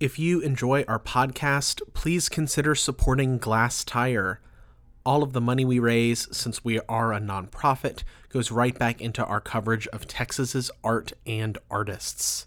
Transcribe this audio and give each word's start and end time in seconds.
If 0.00 0.18
you 0.18 0.40
enjoy 0.40 0.86
our 0.88 0.98
podcast, 0.98 1.82
please 1.92 2.30
consider 2.30 2.74
supporting 2.74 3.38
Glasstire. 3.38 4.38
All 5.04 5.22
of 5.22 5.34
the 5.34 5.42
money 5.42 5.66
we 5.66 5.78
raise, 5.78 6.26
since 6.34 6.64
we 6.64 6.80
are 6.88 7.12
a 7.12 7.20
nonprofit, 7.20 8.02
goes 8.30 8.50
right 8.50 8.78
back 8.78 9.02
into 9.02 9.22
our 9.22 9.42
coverage 9.42 9.86
of 9.88 10.06
Texas's 10.06 10.70
art 10.82 11.12
and 11.26 11.58
artists. 11.70 12.46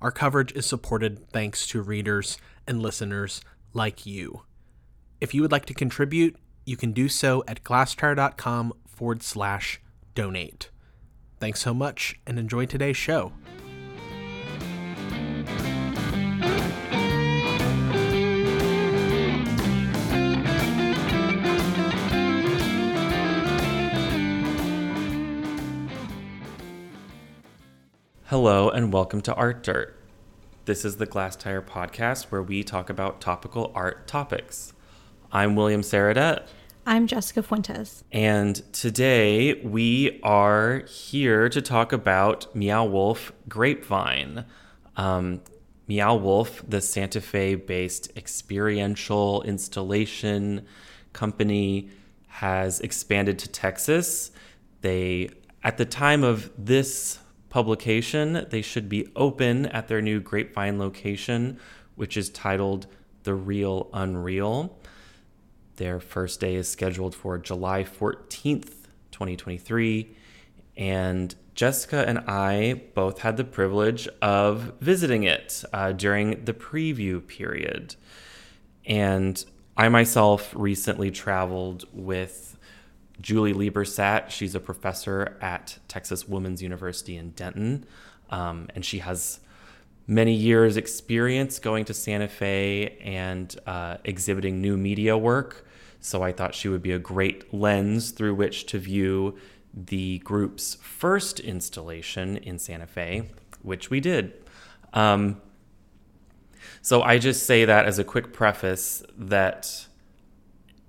Our 0.00 0.12
coverage 0.12 0.52
is 0.52 0.66
supported 0.66 1.28
thanks 1.30 1.66
to 1.68 1.82
readers 1.82 2.38
and 2.64 2.80
listeners 2.80 3.40
like 3.72 4.06
you. 4.06 4.42
If 5.20 5.34
you 5.34 5.42
would 5.42 5.50
like 5.50 5.66
to 5.66 5.74
contribute, 5.74 6.36
you 6.64 6.76
can 6.76 6.92
do 6.92 7.08
so 7.08 7.42
at 7.48 7.64
glasstire.com 7.64 8.72
forward 8.86 9.24
slash 9.24 9.80
donate. 10.14 10.70
Thanks 11.40 11.58
so 11.58 11.74
much 11.74 12.20
and 12.24 12.38
enjoy 12.38 12.66
today's 12.66 12.96
show. 12.96 13.32
Hello 28.34 28.68
and 28.68 28.92
welcome 28.92 29.20
to 29.20 29.34
Art 29.34 29.62
Dirt. 29.62 29.96
This 30.64 30.84
is 30.84 30.96
the 30.96 31.06
Glasstire 31.06 31.64
podcast 31.64 32.32
where 32.32 32.42
we 32.42 32.64
talk 32.64 32.90
about 32.90 33.20
topical 33.20 33.70
art 33.76 34.08
topics. 34.08 34.72
I'm 35.30 35.54
William 35.54 35.82
Sarradet. 35.82 36.48
I'm 36.84 37.06
Jessica 37.06 37.44
Fuentes. 37.44 38.02
And 38.10 38.60
today 38.72 39.62
we 39.62 40.18
are 40.24 40.80
here 40.80 41.48
to 41.48 41.62
talk 41.62 41.92
about 41.92 42.52
Meow 42.56 42.84
Wolf 42.86 43.32
Grapevine. 43.48 44.44
Um, 44.96 45.40
Meow 45.86 46.16
Wolf, 46.16 46.60
the 46.66 46.80
Santa 46.80 47.20
Fe 47.20 47.54
based 47.54 48.10
experiential 48.16 49.42
installation 49.42 50.66
company, 51.12 51.88
has 52.26 52.80
expanded 52.80 53.38
to 53.38 53.48
Texas. 53.48 54.32
They, 54.80 55.30
at 55.62 55.76
the 55.76 55.84
time 55.84 56.24
of 56.24 56.50
this 56.58 57.20
publication, 57.54 58.44
they 58.50 58.60
should 58.60 58.88
be 58.88 59.06
open 59.14 59.66
at 59.66 59.86
their 59.86 60.02
new 60.02 60.18
Grapevine 60.18 60.76
location, 60.76 61.56
which 61.94 62.16
is 62.16 62.28
titled 62.28 62.88
The 63.22 63.34
Real 63.34 63.88
Unreal. 63.92 64.76
Their 65.76 66.00
first 66.00 66.40
day 66.40 66.56
is 66.56 66.68
scheduled 66.68 67.14
for 67.14 67.38
July 67.38 67.84
14th, 67.84 68.88
2023. 69.12 70.16
And 70.76 71.32
Jessica 71.54 72.04
and 72.08 72.18
I 72.26 72.82
both 72.92 73.20
had 73.20 73.36
the 73.36 73.44
privilege 73.44 74.08
of 74.20 74.72
visiting 74.80 75.22
it 75.22 75.62
uh, 75.72 75.92
during 75.92 76.44
the 76.46 76.54
preview 76.54 77.24
period. 77.24 77.94
And 78.84 79.44
I 79.76 79.88
myself 79.90 80.52
recently 80.56 81.12
traveled 81.12 81.84
with 81.92 82.53
Julie 83.20 83.52
Liebersat. 83.52 84.30
She's 84.30 84.54
a 84.54 84.60
professor 84.60 85.36
at 85.40 85.78
Texas 85.88 86.28
Women's 86.28 86.62
University 86.62 87.16
in 87.16 87.30
Denton. 87.30 87.86
Um, 88.30 88.68
and 88.74 88.84
she 88.84 88.98
has 88.98 89.40
many 90.06 90.34
years 90.34 90.76
experience 90.76 91.58
going 91.58 91.84
to 91.86 91.94
Santa 91.94 92.28
Fe 92.28 92.98
and 93.02 93.54
uh, 93.66 93.98
exhibiting 94.04 94.60
new 94.60 94.76
media 94.76 95.16
work. 95.16 95.66
So 96.00 96.22
I 96.22 96.32
thought 96.32 96.54
she 96.54 96.68
would 96.68 96.82
be 96.82 96.92
a 96.92 96.98
great 96.98 97.54
lens 97.54 98.10
through 98.10 98.34
which 98.34 98.66
to 98.66 98.78
view 98.78 99.38
the 99.72 100.18
group's 100.18 100.74
first 100.74 101.40
installation 101.40 102.36
in 102.36 102.58
Santa 102.58 102.86
Fe, 102.86 103.30
which 103.62 103.90
we 103.90 104.00
did. 104.00 104.34
Um, 104.92 105.40
so 106.82 107.02
I 107.02 107.18
just 107.18 107.46
say 107.46 107.64
that 107.64 107.86
as 107.86 107.98
a 107.98 108.04
quick 108.04 108.32
preface 108.32 109.02
that 109.16 109.86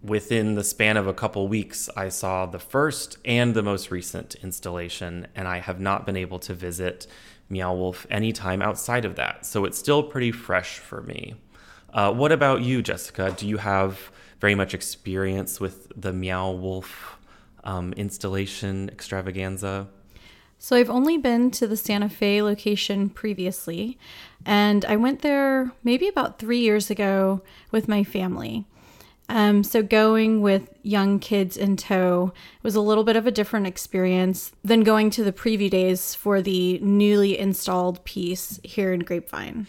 within 0.05 0.55
the 0.55 0.63
span 0.63 0.97
of 0.97 1.07
a 1.07 1.13
couple 1.13 1.47
weeks, 1.47 1.89
I 1.97 2.09
saw 2.09 2.45
the 2.45 2.59
first 2.59 3.17
and 3.25 3.53
the 3.53 3.63
most 3.63 3.91
recent 3.91 4.35
installation, 4.35 5.27
and 5.35 5.47
I 5.47 5.59
have 5.59 5.79
not 5.79 6.05
been 6.05 6.15
able 6.15 6.39
to 6.39 6.53
visit 6.53 7.07
Meow 7.49 7.73
Wolf 7.73 8.05
anytime 8.09 8.61
outside 8.61 9.05
of 9.05 9.15
that. 9.15 9.45
So 9.45 9.65
it's 9.65 9.77
still 9.77 10.03
pretty 10.03 10.31
fresh 10.31 10.77
for 10.77 11.01
me. 11.01 11.35
Uh, 11.93 12.11
what 12.11 12.31
about 12.31 12.61
you, 12.61 12.81
Jessica? 12.81 13.33
Do 13.35 13.47
you 13.47 13.57
have 13.57 14.11
very 14.39 14.55
much 14.55 14.73
experience 14.73 15.59
with 15.59 15.91
the 15.95 16.13
Meow 16.13 16.51
Wolf 16.51 17.17
um, 17.63 17.93
installation 17.93 18.89
extravaganza? 18.89 19.87
So 20.57 20.75
I've 20.75 20.89
only 20.89 21.17
been 21.17 21.51
to 21.51 21.67
the 21.67 21.77
Santa 21.77 22.09
Fe 22.09 22.41
location 22.41 23.09
previously, 23.09 23.97
and 24.45 24.83
I 24.85 24.95
went 24.95 25.21
there 25.21 25.71
maybe 25.83 26.07
about 26.07 26.39
three 26.39 26.59
years 26.59 26.89
ago 26.89 27.41
with 27.71 27.87
my 27.87 28.03
family. 28.03 28.65
Um, 29.27 29.63
so 29.63 29.81
going 29.81 30.41
with 30.41 30.69
young 30.83 31.19
kids 31.19 31.57
in 31.57 31.77
tow 31.77 32.33
was 32.61 32.75
a 32.75 32.81
little 32.81 33.03
bit 33.03 33.15
of 33.15 33.25
a 33.25 33.31
different 33.31 33.67
experience 33.67 34.51
than 34.63 34.83
going 34.83 35.09
to 35.11 35.23
the 35.23 35.33
preview 35.33 35.69
days 35.69 36.13
for 36.13 36.41
the 36.41 36.79
newly 36.79 37.37
installed 37.37 38.03
piece 38.05 38.59
here 38.63 38.93
in 38.93 39.01
Grapevine. 39.01 39.67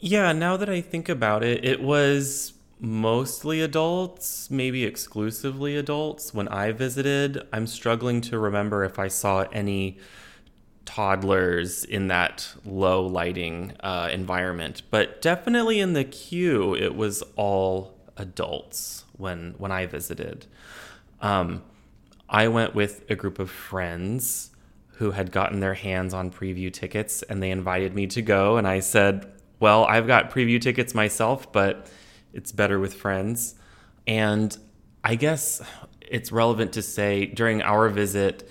Yeah, 0.00 0.32
now 0.32 0.56
that 0.56 0.68
I 0.68 0.80
think 0.80 1.08
about 1.08 1.42
it, 1.42 1.64
it 1.64 1.82
was 1.82 2.54
mostly 2.80 3.60
adults, 3.60 4.50
maybe 4.50 4.84
exclusively 4.84 5.76
adults 5.76 6.34
when 6.34 6.48
I 6.48 6.72
visited. 6.72 7.42
I'm 7.52 7.66
struggling 7.66 8.20
to 8.22 8.38
remember 8.38 8.84
if 8.84 8.98
I 8.98 9.08
saw 9.08 9.46
any 9.52 9.98
toddlers 10.84 11.84
in 11.84 12.08
that 12.08 12.46
low 12.64 13.06
lighting 13.06 13.72
uh, 13.80 14.10
environment, 14.12 14.82
but 14.90 15.22
definitely 15.22 15.80
in 15.80 15.94
the 15.94 16.04
queue, 16.04 16.74
it 16.74 16.94
was 16.94 17.22
all 17.36 17.93
adults 18.16 19.04
when 19.16 19.54
when 19.58 19.72
I 19.72 19.86
visited. 19.86 20.46
Um, 21.20 21.62
I 22.28 22.48
went 22.48 22.74
with 22.74 23.04
a 23.10 23.14
group 23.14 23.38
of 23.38 23.50
friends 23.50 24.50
who 24.96 25.10
had 25.10 25.32
gotten 25.32 25.60
their 25.60 25.74
hands 25.74 26.14
on 26.14 26.30
preview 26.30 26.72
tickets, 26.72 27.22
and 27.22 27.42
they 27.42 27.50
invited 27.50 27.94
me 27.94 28.06
to 28.08 28.22
go. 28.22 28.56
And 28.56 28.66
I 28.66 28.80
said, 28.80 29.26
"Well, 29.60 29.84
I've 29.84 30.06
got 30.06 30.30
preview 30.30 30.60
tickets 30.60 30.94
myself, 30.94 31.52
but 31.52 31.90
it's 32.32 32.52
better 32.52 32.78
with 32.78 32.94
friends." 32.94 33.56
And 34.06 34.56
I 35.02 35.14
guess 35.16 35.62
it's 36.00 36.30
relevant 36.30 36.72
to 36.74 36.82
say 36.82 37.26
during 37.26 37.62
our 37.62 37.88
visit, 37.88 38.48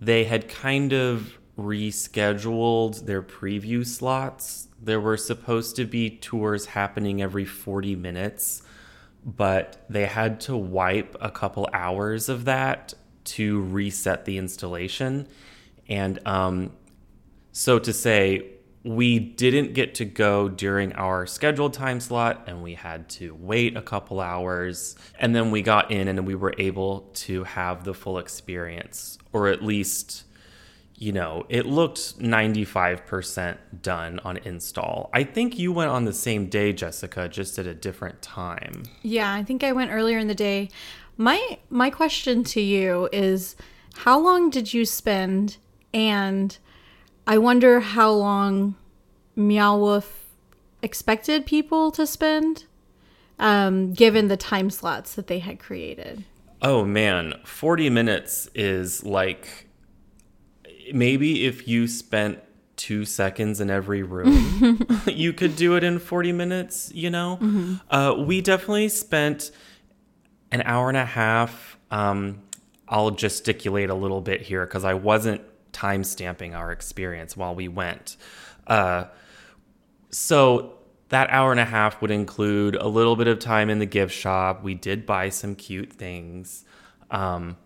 they 0.00 0.24
had 0.24 0.48
kind 0.48 0.92
of 0.92 1.38
rescheduled 1.58 3.04
their 3.04 3.22
preview 3.22 3.86
slots. 3.86 4.68
There 4.82 5.00
were 5.00 5.16
supposed 5.16 5.76
to 5.76 5.84
be 5.84 6.10
tours 6.10 6.66
happening 6.66 7.20
every 7.20 7.44
40 7.44 7.96
minutes 7.96 8.62
but 9.24 9.84
they 9.88 10.06
had 10.06 10.40
to 10.40 10.56
wipe 10.56 11.16
a 11.20 11.30
couple 11.30 11.68
hours 11.72 12.28
of 12.28 12.44
that 12.46 12.94
to 13.24 13.60
reset 13.62 14.24
the 14.24 14.38
installation. 14.38 15.28
And 15.88 16.18
um, 16.26 16.72
so 17.52 17.78
to 17.78 17.92
say, 17.92 18.46
we 18.82 19.18
didn't 19.18 19.74
get 19.74 19.94
to 19.96 20.04
go 20.06 20.48
during 20.48 20.94
our 20.94 21.26
scheduled 21.26 21.74
time 21.74 22.00
slot 22.00 22.44
and 22.46 22.62
we 22.62 22.74
had 22.74 23.08
to 23.10 23.34
wait 23.34 23.76
a 23.76 23.82
couple 23.82 24.20
hours. 24.20 24.96
And 25.18 25.34
then 25.34 25.50
we 25.50 25.60
got 25.60 25.90
in 25.90 26.08
and 26.08 26.26
we 26.26 26.34
were 26.34 26.54
able 26.56 27.10
to 27.14 27.44
have 27.44 27.84
the 27.84 27.92
full 27.92 28.18
experience, 28.18 29.18
or 29.32 29.48
at 29.48 29.62
least 29.62 30.24
you 31.00 31.12
know, 31.12 31.46
it 31.48 31.64
looked 31.64 32.18
95% 32.20 33.56
done 33.80 34.20
on 34.22 34.36
install. 34.36 35.08
I 35.14 35.24
think 35.24 35.58
you 35.58 35.72
went 35.72 35.90
on 35.90 36.04
the 36.04 36.12
same 36.12 36.46
day, 36.46 36.74
Jessica, 36.74 37.26
just 37.26 37.58
at 37.58 37.66
a 37.66 37.72
different 37.72 38.20
time. 38.20 38.82
Yeah, 39.00 39.32
I 39.32 39.42
think 39.42 39.64
I 39.64 39.72
went 39.72 39.92
earlier 39.92 40.18
in 40.18 40.28
the 40.28 40.34
day. 40.34 40.68
My 41.16 41.58
my 41.70 41.88
question 41.88 42.44
to 42.44 42.60
you 42.60 43.08
is 43.12 43.56
how 43.94 44.20
long 44.20 44.50
did 44.50 44.74
you 44.74 44.84
spend 44.84 45.56
and 45.94 46.56
I 47.26 47.38
wonder 47.38 47.80
how 47.80 48.10
long 48.10 48.74
Meow 49.34 49.78
Wolf 49.78 50.26
expected 50.82 51.46
people 51.46 51.90
to 51.92 52.06
spend 52.06 52.64
um, 53.38 53.94
given 53.94 54.28
the 54.28 54.36
time 54.36 54.68
slots 54.68 55.14
that 55.14 55.28
they 55.28 55.38
had 55.38 55.58
created. 55.58 56.24
Oh 56.60 56.84
man, 56.84 57.34
40 57.44 57.88
minutes 57.88 58.50
is 58.54 59.02
like 59.02 59.69
maybe 60.92 61.46
if 61.46 61.66
you 61.68 61.86
spent 61.88 62.40
two 62.76 63.04
seconds 63.04 63.60
in 63.60 63.70
every 63.70 64.02
room, 64.02 64.86
you 65.06 65.32
could 65.32 65.56
do 65.56 65.76
it 65.76 65.84
in 65.84 65.98
40 65.98 66.32
minutes, 66.32 66.90
you 66.94 67.10
know? 67.10 67.38
Mm-hmm. 67.40 67.74
Uh, 67.90 68.14
we 68.14 68.40
definitely 68.40 68.88
spent 68.88 69.50
an 70.50 70.62
hour 70.64 70.88
and 70.88 70.96
a 70.96 71.04
half. 71.04 71.76
Um, 71.90 72.42
I'll 72.88 73.10
gesticulate 73.10 73.90
a 73.90 73.94
little 73.94 74.20
bit 74.20 74.40
here 74.42 74.66
because 74.66 74.84
I 74.84 74.94
wasn't 74.94 75.42
time 75.72 76.04
stamping 76.04 76.54
our 76.54 76.72
experience 76.72 77.36
while 77.36 77.54
we 77.54 77.68
went. 77.68 78.16
Uh, 78.66 79.04
so 80.10 80.74
that 81.10 81.28
hour 81.30 81.50
and 81.50 81.60
a 81.60 81.64
half 81.64 82.00
would 82.00 82.10
include 82.10 82.76
a 82.76 82.88
little 82.88 83.16
bit 83.16 83.28
of 83.28 83.38
time 83.38 83.68
in 83.68 83.78
the 83.78 83.86
gift 83.86 84.14
shop. 84.14 84.62
We 84.62 84.74
did 84.74 85.06
buy 85.06 85.28
some 85.28 85.54
cute 85.54 85.92
things. 85.92 86.64
Um, 87.10 87.56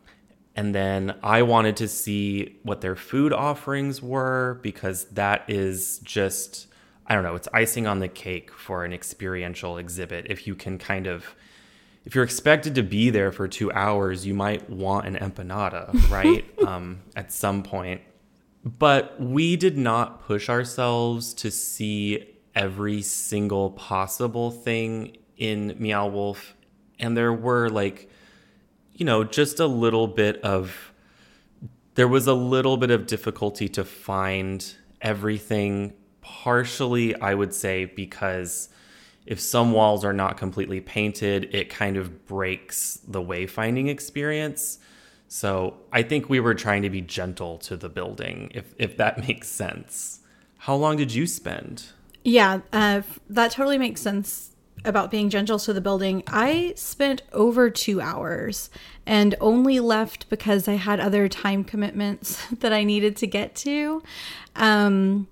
and 0.56 0.75
then 0.75 1.17
I 1.23 1.43
wanted 1.43 1.77
to 1.79 1.89
see 1.89 2.59
what 2.62 2.81
their 2.81 2.97
food 2.97 3.33
offerings 3.33 4.01
were 4.01 4.61
because 4.62 5.06
that 5.06 5.45
is 5.49 5.99
just 6.01 6.69
I 7.06 7.15
don't 7.15 7.25
know, 7.25 7.35
it's 7.35 7.49
icing 7.53 7.87
on 7.87 7.99
the 7.99 8.09
cake 8.09 8.51
for 8.51 8.85
an 8.85 8.93
experiential 8.93 9.77
exhibit 9.77 10.27
if 10.31 10.47
you 10.47 10.55
can 10.55 10.79
kind 10.79 11.06
of 11.06 11.35
if 12.05 12.15
you're 12.15 12.25
expected 12.25 12.75
to 12.75 12.83
be 12.83 13.11
there 13.11 13.33
for 13.33 13.49
two 13.49 13.73
hours, 13.73 14.27
you 14.27 14.35
might 14.35 14.69
want 14.69 15.06
an 15.06 15.15
empanada, 15.17 16.11
right? 16.11 16.45
um, 16.67 17.01
at 17.17 17.33
some 17.33 17.62
point. 17.62 18.03
But 18.65 19.21
we 19.21 19.56
did 19.56 19.77
not 19.77 20.23
push 20.27 20.49
ourselves 20.49 21.35
to 21.35 21.51
see 21.51 22.27
every 22.55 23.03
single 23.03 23.71
possible 23.71 24.51
thing 24.51 25.17
in 25.37 25.77
Meow 25.79 26.09
Wolf. 26.09 26.55
And 26.99 27.17
there 27.17 27.33
were 27.33 27.69
like, 27.69 28.11
you 28.94 29.05
know, 29.05 29.25
just 29.25 29.61
a 29.61 29.67
little 29.67 30.06
bit 30.06 30.41
of, 30.43 30.93
there 31.96 32.08
was 32.08 32.26
a 32.26 32.35
little 32.35 32.76
bit 32.76 32.91
of 32.91 33.06
difficulty 33.06 33.69
to 33.70 33.85
find 33.85 34.75
everything. 35.00 35.93
Partially, 36.20 37.14
I 37.20 37.35
would 37.35 37.52
say, 37.52 37.85
because 37.85 38.69
if 39.26 39.41
some 39.41 39.73
walls 39.73 40.05
are 40.05 40.12
not 40.12 40.37
completely 40.37 40.81
painted, 40.81 41.55
it 41.55 41.69
kind 41.69 41.96
of 41.96 42.26
breaks 42.26 43.00
the 43.06 43.20
wayfinding 43.20 43.88
experience. 43.88 44.79
So 45.29 45.76
I 45.93 46.02
think 46.02 46.29
we 46.29 46.41
were 46.41 46.55
trying 46.55 46.82
to 46.82 46.91
be 46.91 47.00
gentle 47.00 47.58
to 47.58 47.76
the 47.76 47.88
building, 47.88 48.50
if 48.55 48.75
if 48.79 48.96
that 48.99 49.19
makes 49.29 49.49
sense. 49.49 50.20
How 50.58 50.76
long 50.76 50.96
did 50.96 51.12
you 51.12 51.26
spend? 51.26 51.87
Yeah, 52.23 52.61
uh, 52.73 53.02
that 53.29 53.50
totally 53.50 53.76
makes 53.76 54.00
sense 54.00 54.54
about 54.85 55.11
being 55.11 55.31
gentle 55.31 55.59
to 55.59 55.73
the 55.73 55.81
building. 55.81 56.23
I 56.26 56.75
spent 56.76 57.23
over 57.32 57.71
two 57.71 58.00
hours 58.00 58.71
and 59.06 59.35
only 59.41 59.81
left 59.81 60.29
because 60.29 60.69
I 60.69 60.75
had 60.75 61.00
other 61.00 61.29
time 61.29 61.65
commitments 61.65 62.44
that 62.61 62.73
I 62.73 62.85
needed 62.85 63.17
to 63.19 63.26
get 63.26 63.55
to. 63.56 64.03
Um, 64.56 65.26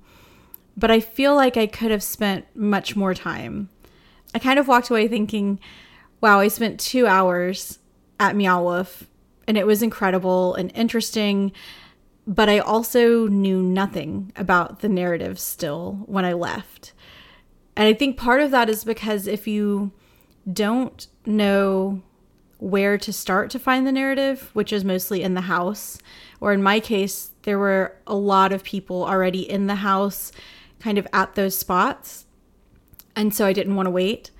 but 0.76 0.90
I 0.90 1.00
feel 1.00 1.34
like 1.34 1.56
I 1.56 1.66
could 1.66 1.90
have 1.90 2.02
spent 2.02 2.46
much 2.56 2.96
more 2.96 3.14
time. 3.14 3.68
I 4.34 4.38
kind 4.38 4.58
of 4.58 4.68
walked 4.68 4.88
away 4.88 5.06
thinking, 5.06 5.60
wow, 6.20 6.40
I 6.40 6.48
spent 6.48 6.80
two 6.80 7.06
hours 7.06 7.78
at 8.18 8.36
Meow 8.36 8.62
Wolf 8.62 9.06
and 9.46 9.58
it 9.58 9.66
was 9.66 9.82
incredible 9.82 10.54
and 10.54 10.72
interesting. 10.74 11.52
But 12.26 12.48
I 12.48 12.60
also 12.60 13.26
knew 13.26 13.60
nothing 13.62 14.32
about 14.36 14.80
the 14.80 14.88
narrative 14.88 15.38
still 15.38 16.04
when 16.06 16.24
I 16.24 16.32
left. 16.32 16.92
And 17.76 17.86
I 17.88 17.94
think 17.94 18.16
part 18.16 18.40
of 18.40 18.50
that 18.50 18.68
is 18.68 18.84
because 18.84 19.26
if 19.26 19.46
you 19.46 19.92
don't 20.50 21.06
know 21.24 22.02
where 22.58 22.96
to 22.98 23.12
start 23.12 23.50
to 23.50 23.58
find 23.58 23.86
the 23.86 23.92
narrative, 23.92 24.50
which 24.52 24.72
is 24.72 24.84
mostly 24.84 25.22
in 25.22 25.34
the 25.34 25.42
house, 25.42 25.98
or 26.40 26.52
in 26.52 26.62
my 26.62 26.80
case, 26.80 27.30
there 27.42 27.58
were 27.58 27.96
a 28.06 28.14
lot 28.14 28.52
of 28.52 28.62
people 28.62 29.04
already 29.04 29.48
in 29.48 29.66
the 29.66 29.76
house, 29.76 30.32
kind 30.78 30.98
of 30.98 31.06
at 31.12 31.34
those 31.34 31.56
spots 31.56 32.26
and 33.16 33.34
so 33.34 33.46
I 33.46 33.52
didn't 33.52 33.76
want 33.76 33.86
to 33.86 33.90
wait. 33.90 34.30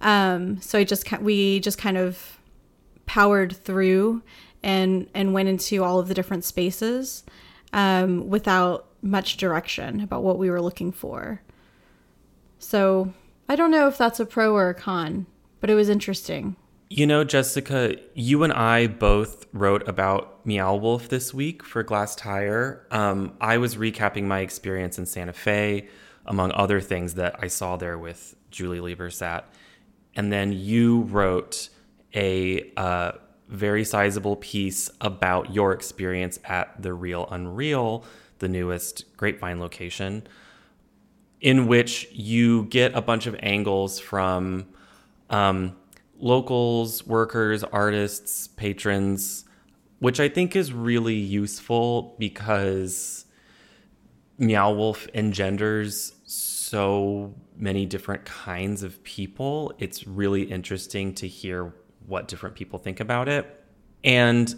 Um, 0.00 0.60
so 0.60 0.78
I 0.78 0.84
just 0.84 1.10
we 1.20 1.60
just 1.60 1.78
kind 1.78 1.96
of 1.96 2.38
powered 3.06 3.56
through 3.56 4.22
and 4.62 5.08
and 5.14 5.34
went 5.34 5.48
into 5.48 5.82
all 5.82 5.98
of 5.98 6.08
the 6.08 6.14
different 6.14 6.44
spaces 6.44 7.24
um, 7.72 8.28
without 8.28 8.86
much 9.02 9.36
direction 9.36 10.00
about 10.00 10.22
what 10.22 10.38
we 10.38 10.50
were 10.50 10.60
looking 10.60 10.92
for. 10.92 11.42
So 12.62 13.12
I 13.48 13.56
don't 13.56 13.70
know 13.70 13.88
if 13.88 13.98
that's 13.98 14.20
a 14.20 14.24
pro 14.24 14.54
or 14.54 14.70
a 14.70 14.74
con, 14.74 15.26
but 15.60 15.68
it 15.68 15.74
was 15.74 15.88
interesting. 15.88 16.56
You 16.88 17.06
know, 17.06 17.24
Jessica, 17.24 17.96
you 18.14 18.44
and 18.44 18.52
I 18.52 18.86
both 18.86 19.46
wrote 19.52 19.86
about 19.88 20.46
Meow 20.46 20.76
Wolf 20.76 21.08
this 21.08 21.34
week 21.34 21.64
for 21.64 21.82
Glasstire. 21.82 22.80
Um, 22.92 23.32
I 23.40 23.58
was 23.58 23.76
recapping 23.76 24.24
my 24.24 24.40
experience 24.40 24.98
in 24.98 25.06
Santa 25.06 25.32
Fe 25.32 25.88
among 26.26 26.52
other 26.52 26.80
things 26.80 27.14
that 27.14 27.36
I 27.40 27.48
saw 27.48 27.76
there 27.76 27.98
with 27.98 28.36
Julie 28.50 28.78
Liebersat. 28.78 29.44
And 30.14 30.32
then 30.32 30.52
you 30.52 31.02
wrote 31.02 31.68
a 32.14 32.70
uh, 32.76 33.12
very 33.48 33.84
sizable 33.84 34.36
piece 34.36 34.90
about 35.00 35.52
your 35.54 35.72
experience 35.72 36.38
at 36.44 36.80
the 36.80 36.92
Real 36.92 37.26
Unreal, 37.30 38.04
the 38.38 38.48
newest 38.48 39.16
Grapevine 39.16 39.60
location, 39.60 40.26
in 41.42 41.66
which 41.66 42.06
you 42.12 42.64
get 42.66 42.94
a 42.94 43.02
bunch 43.02 43.26
of 43.26 43.36
angles 43.40 43.98
from 43.98 44.64
um, 45.28 45.76
locals, 46.18 47.04
workers, 47.04 47.64
artists, 47.64 48.46
patrons, 48.46 49.44
which 49.98 50.20
I 50.20 50.28
think 50.28 50.54
is 50.54 50.72
really 50.72 51.16
useful 51.16 52.14
because 52.18 53.26
Meow 54.38 54.72
Wolf 54.72 55.08
engenders 55.14 56.14
so 56.24 57.34
many 57.56 57.86
different 57.86 58.24
kinds 58.24 58.84
of 58.84 59.02
people. 59.02 59.74
It's 59.78 60.06
really 60.06 60.42
interesting 60.42 61.12
to 61.14 61.26
hear 61.26 61.74
what 62.06 62.28
different 62.28 62.54
people 62.54 62.78
think 62.78 63.00
about 63.00 63.28
it. 63.28 63.64
And 64.04 64.54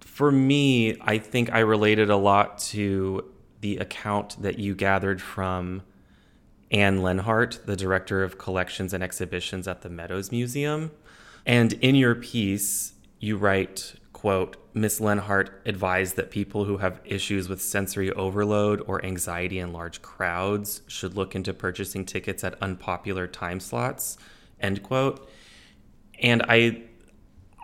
for 0.00 0.30
me, 0.30 0.98
I 1.00 1.16
think 1.16 1.50
I 1.52 1.60
related 1.60 2.10
a 2.10 2.16
lot 2.16 2.58
to 2.58 3.32
the 3.62 3.78
account 3.78 4.40
that 4.42 4.58
you 4.58 4.74
gathered 4.74 5.20
from 5.20 5.82
Anne 6.70 7.02
Lenhart, 7.02 7.60
the 7.66 7.76
director 7.76 8.22
of 8.22 8.38
collections 8.38 8.92
and 8.92 9.02
exhibitions 9.02 9.68
at 9.68 9.82
the 9.82 9.88
Meadows 9.88 10.32
Museum. 10.32 10.90
And 11.44 11.74
in 11.74 11.94
your 11.94 12.14
piece, 12.14 12.94
you 13.20 13.36
write, 13.36 13.94
quote, 14.12 14.56
Miss 14.74 15.00
Lenhart 15.00 15.62
advised 15.64 16.16
that 16.16 16.30
people 16.30 16.64
who 16.64 16.78
have 16.78 17.00
issues 17.04 17.48
with 17.48 17.62
sensory 17.62 18.10
overload 18.12 18.82
or 18.86 19.04
anxiety 19.04 19.58
in 19.58 19.72
large 19.72 20.02
crowds 20.02 20.82
should 20.86 21.14
look 21.14 21.34
into 21.34 21.54
purchasing 21.54 22.04
tickets 22.04 22.42
at 22.42 22.60
unpopular 22.60 23.26
time 23.26 23.60
slots, 23.60 24.18
end 24.60 24.82
quote. 24.82 25.30
And 26.20 26.42
I 26.48 26.82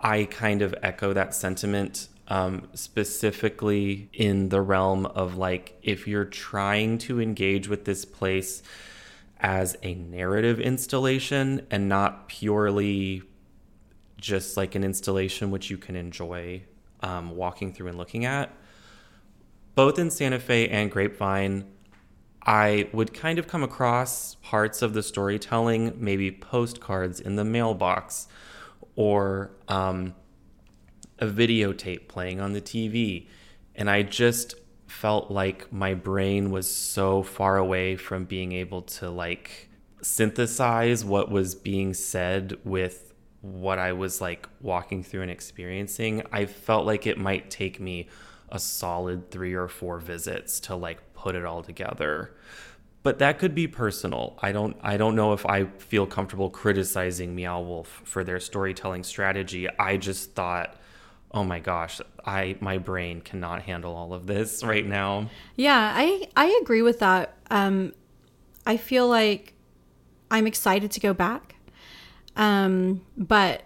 I 0.01 0.25
kind 0.25 0.61
of 0.61 0.75
echo 0.83 1.13
that 1.13 1.33
sentiment 1.33 2.09
um, 2.27 2.67
specifically 2.73 4.09
in 4.13 4.49
the 4.49 4.61
realm 4.61 5.05
of 5.05 5.37
like 5.37 5.77
if 5.81 6.07
you're 6.07 6.25
trying 6.25 6.97
to 6.99 7.21
engage 7.21 7.67
with 7.67 7.85
this 7.85 8.05
place 8.05 8.63
as 9.43 9.75
a 9.83 9.93
narrative 9.93 10.59
installation 10.61 11.67
and 11.69 11.89
not 11.89 12.29
purely 12.29 13.21
just 14.17 14.55
like 14.55 14.73
an 14.73 14.85
installation 14.85 15.51
which 15.51 15.69
you 15.69 15.77
can 15.77 15.97
enjoy 15.97 16.63
um, 17.01 17.35
walking 17.35 17.73
through 17.73 17.89
and 17.89 17.97
looking 17.97 18.23
at. 18.23 18.55
Both 19.75 19.99
in 19.99 20.09
Santa 20.09 20.39
Fe 20.39 20.69
and 20.69 20.89
Grapevine, 20.89 21.65
I 22.45 22.89
would 22.93 23.13
kind 23.13 23.37
of 23.37 23.47
come 23.47 23.63
across 23.63 24.35
parts 24.35 24.81
of 24.81 24.93
the 24.93 25.03
storytelling, 25.03 25.93
maybe 25.97 26.31
postcards 26.31 27.19
in 27.19 27.35
the 27.35 27.43
mailbox 27.43 28.29
or 28.95 29.51
um, 29.67 30.15
a 31.19 31.25
videotape 31.25 32.07
playing 32.07 32.39
on 32.39 32.53
the 32.53 32.61
TV. 32.61 33.27
And 33.75 33.89
I 33.89 34.03
just 34.03 34.55
felt 34.93 35.31
like 35.31 35.71
my 35.73 35.93
brain 35.93 36.51
was 36.51 36.69
so 36.73 37.23
far 37.23 37.57
away 37.57 37.95
from 37.95 38.25
being 38.25 38.51
able 38.51 38.83
to 38.83 39.09
like 39.09 39.69
synthesize 40.01 41.03
what 41.03 41.31
was 41.31 41.55
being 41.55 41.93
said 41.93 42.57
with 42.63 43.13
what 43.41 43.79
I 43.79 43.91
was 43.93 44.21
like 44.21 44.47
walking 44.61 45.03
through 45.03 45.23
and 45.23 45.31
experiencing, 45.31 46.23
I 46.31 46.45
felt 46.45 46.85
like 46.85 47.07
it 47.07 47.17
might 47.17 47.49
take 47.49 47.79
me 47.79 48.07
a 48.49 48.59
solid 48.59 49.31
three 49.31 49.53
or 49.53 49.67
four 49.67 49.99
visits 49.99 50.59
to 50.61 50.75
like 50.75 51.13
put 51.13 51.35
it 51.35 51.43
all 51.43 51.63
together. 51.63 52.35
But 53.01 53.19
that 53.19 53.39
could 53.39 53.53
be 53.53 53.67
personal. 53.67 54.37
I 54.41 54.53
don't 54.53 54.77
I 54.81 54.95
don't 54.95 55.15
know 55.15 55.33
if 55.33 55.45
I 55.45 55.65
feel 55.65 56.05
comfortable 56.05 56.49
criticizing 56.49 57.35
Meow 57.35 57.61
Wolf 57.61 58.01
for 58.05 58.23
their 58.23 58.39
storytelling 58.39 59.03
strategy. 59.03 59.67
I 59.77 59.97
just 59.97 60.33
thought, 60.35 60.77
oh 61.33 61.43
my 61.43 61.59
gosh, 61.59 61.99
I 62.25 62.57
my 62.59 62.77
brain 62.77 63.21
cannot 63.21 63.63
handle 63.63 63.95
all 63.95 64.13
of 64.13 64.27
this 64.27 64.63
right 64.73 64.85
now. 64.85 65.29
Yeah, 65.55 65.93
I 65.95 66.27
I 66.35 66.59
agree 66.61 66.81
with 66.81 66.99
that. 66.99 67.35
Um 67.49 67.93
I 68.65 68.77
feel 68.77 69.07
like 69.07 69.53
I'm 70.31 70.47
excited 70.47 70.91
to 70.91 70.99
go 70.99 71.13
back 71.13 71.53
um, 72.35 73.01
but 73.17 73.63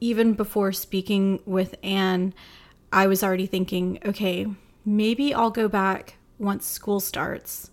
even 0.00 0.34
before 0.34 0.72
speaking 0.72 1.40
with 1.46 1.74
Anne, 1.82 2.34
I 2.92 3.06
was 3.06 3.22
already 3.22 3.46
thinking, 3.46 3.98
okay, 4.04 4.46
maybe 4.84 5.34
I'll 5.34 5.50
go 5.50 5.68
back 5.68 6.16
once 6.38 6.66
school 6.66 7.00
starts 7.00 7.70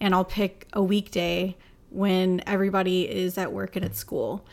and 0.00 0.14
I'll 0.14 0.24
pick 0.24 0.66
a 0.72 0.82
weekday 0.82 1.56
when 1.90 2.42
everybody 2.46 3.08
is 3.08 3.36
at 3.38 3.52
work 3.52 3.76
and 3.76 3.84
at 3.84 3.96
school. 3.96 4.44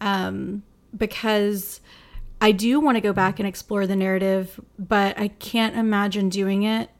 Um, 0.00 0.62
because 0.96 1.80
I 2.46 2.52
do 2.52 2.78
want 2.78 2.94
to 2.94 3.00
go 3.00 3.12
back 3.12 3.40
and 3.40 3.48
explore 3.48 3.88
the 3.88 3.96
narrative, 3.96 4.60
but 4.78 5.18
I 5.18 5.26
can't 5.26 5.74
imagine 5.74 6.28
doing 6.28 6.62
it 6.62 6.90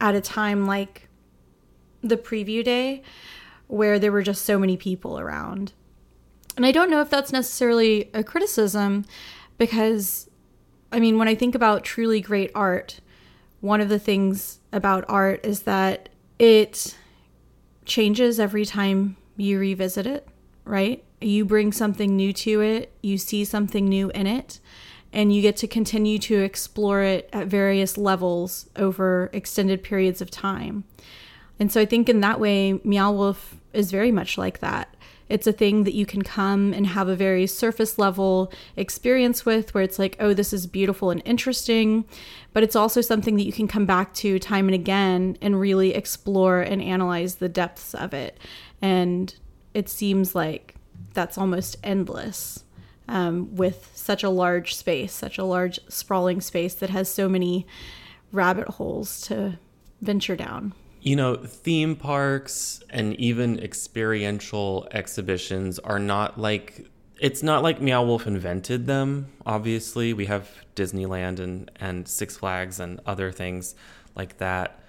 at 0.00 0.14
a 0.14 0.20
time 0.20 0.66
like 0.66 1.08
the 2.00 2.16
preview 2.16 2.62
day 2.62 3.02
where 3.66 3.98
there 3.98 4.12
were 4.12 4.22
just 4.22 4.44
so 4.44 4.56
many 4.56 4.76
people 4.76 5.18
around. 5.18 5.72
And 6.56 6.64
I 6.64 6.70
don't 6.70 6.92
know 6.92 7.00
if 7.00 7.10
that's 7.10 7.32
necessarily 7.32 8.08
a 8.14 8.22
criticism 8.22 9.04
because, 9.58 10.30
I 10.92 11.00
mean, 11.00 11.18
when 11.18 11.26
I 11.26 11.34
think 11.34 11.56
about 11.56 11.82
truly 11.82 12.20
great 12.20 12.52
art, 12.54 13.00
one 13.60 13.80
of 13.80 13.88
the 13.88 13.98
things 13.98 14.60
about 14.72 15.04
art 15.08 15.44
is 15.44 15.62
that 15.62 16.08
it 16.38 16.96
changes 17.84 18.38
every 18.38 18.64
time 18.64 19.16
you 19.36 19.58
revisit 19.58 20.06
it, 20.06 20.28
right? 20.64 21.02
You 21.20 21.44
bring 21.44 21.72
something 21.72 22.14
new 22.16 22.32
to 22.34 22.60
it, 22.60 22.92
you 23.02 23.18
see 23.18 23.44
something 23.44 23.88
new 23.88 24.10
in 24.10 24.26
it, 24.26 24.60
and 25.12 25.34
you 25.34 25.42
get 25.42 25.56
to 25.58 25.66
continue 25.66 26.18
to 26.20 26.42
explore 26.42 27.02
it 27.02 27.28
at 27.32 27.46
various 27.46 27.96
levels 27.96 28.68
over 28.76 29.30
extended 29.32 29.82
periods 29.82 30.20
of 30.20 30.30
time. 30.30 30.84
And 31.58 31.72
so 31.72 31.80
I 31.80 31.86
think 31.86 32.08
in 32.08 32.20
that 32.20 32.38
way, 32.38 32.80
Meow 32.84 33.12
Wolf 33.12 33.56
is 33.72 33.90
very 33.90 34.12
much 34.12 34.38
like 34.38 34.60
that. 34.60 34.94
It's 35.28 35.46
a 35.46 35.52
thing 35.52 35.84
that 35.84 35.94
you 35.94 36.06
can 36.06 36.22
come 36.22 36.72
and 36.72 36.86
have 36.86 37.08
a 37.08 37.16
very 37.16 37.46
surface 37.46 37.98
level 37.98 38.50
experience 38.76 39.44
with, 39.44 39.74
where 39.74 39.84
it's 39.84 39.98
like, 39.98 40.16
oh, 40.20 40.32
this 40.32 40.52
is 40.52 40.66
beautiful 40.66 41.10
and 41.10 41.20
interesting. 41.24 42.06
But 42.52 42.62
it's 42.62 42.76
also 42.76 43.00
something 43.00 43.36
that 43.36 43.44
you 43.44 43.52
can 43.52 43.68
come 43.68 43.84
back 43.84 44.14
to 44.14 44.38
time 44.38 44.68
and 44.68 44.74
again 44.74 45.36
and 45.42 45.60
really 45.60 45.94
explore 45.94 46.60
and 46.62 46.80
analyze 46.80 47.36
the 47.36 47.48
depths 47.48 47.94
of 47.94 48.14
it. 48.14 48.38
And 48.80 49.34
it 49.74 49.88
seems 49.88 50.34
like 50.34 50.76
that's 51.18 51.36
almost 51.36 51.76
endless 51.82 52.62
um, 53.08 53.56
with 53.56 53.90
such 53.92 54.22
a 54.22 54.30
large 54.30 54.76
space, 54.76 55.12
such 55.12 55.36
a 55.36 55.42
large 55.42 55.80
sprawling 55.88 56.40
space 56.40 56.74
that 56.74 56.90
has 56.90 57.08
so 57.08 57.28
many 57.28 57.66
rabbit 58.30 58.68
holes 58.68 59.20
to 59.22 59.58
venture 60.00 60.36
down 60.36 60.72
you 61.00 61.16
know, 61.16 61.36
theme 61.36 61.94
parks 61.96 62.82
and 62.90 63.14
even 63.20 63.58
experiential 63.60 64.88
exhibitions 64.90 65.78
are 65.78 65.98
not 65.98 66.38
like 66.38 66.86
it's 67.20 67.42
not 67.42 67.62
like 67.62 67.80
Meow 67.80 68.04
Wolf 68.04 68.26
invented 68.26 68.86
them. 68.86 69.26
Obviously, 69.46 70.12
we 70.12 70.26
have 70.26 70.50
Disneyland 70.76 71.38
and 71.40 71.70
and 71.76 72.06
Six 72.06 72.36
Flags 72.36 72.80
and 72.80 73.00
other 73.06 73.30
things 73.32 73.74
like 74.16 74.38
that. 74.38 74.80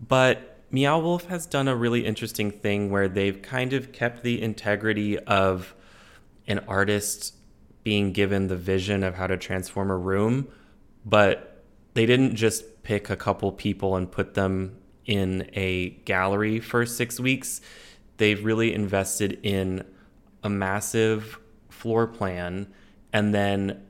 But 0.00 0.58
Meow 0.70 0.98
Wolf 1.00 1.26
has 1.26 1.46
done 1.46 1.68
a 1.68 1.76
really 1.76 2.04
interesting 2.04 2.50
thing 2.50 2.90
where 2.90 3.08
they've 3.08 3.40
kind 3.40 3.72
of 3.72 3.92
kept 3.92 4.22
the 4.22 4.40
integrity 4.42 5.18
of 5.18 5.74
an 6.48 6.58
artist 6.66 7.36
being 7.84 8.12
given 8.12 8.48
the 8.48 8.56
vision 8.56 9.04
of 9.04 9.14
how 9.14 9.26
to 9.26 9.36
transform 9.36 9.90
a 9.90 9.96
room, 9.96 10.48
but 11.04 11.62
they 11.94 12.06
didn't 12.06 12.34
just 12.34 12.82
pick 12.82 13.08
a 13.10 13.16
couple 13.16 13.52
people 13.52 13.94
and 13.94 14.10
put 14.10 14.34
them 14.34 14.76
in 15.06 15.48
a 15.54 15.90
gallery 16.04 16.58
for 16.60 16.84
six 16.84 17.20
weeks. 17.20 17.60
They've 18.16 18.44
really 18.44 18.74
invested 18.74 19.38
in 19.42 19.84
a 20.42 20.48
massive 20.48 21.38
floor 21.68 22.06
plan 22.06 22.66
and 23.12 23.34
then 23.34 23.82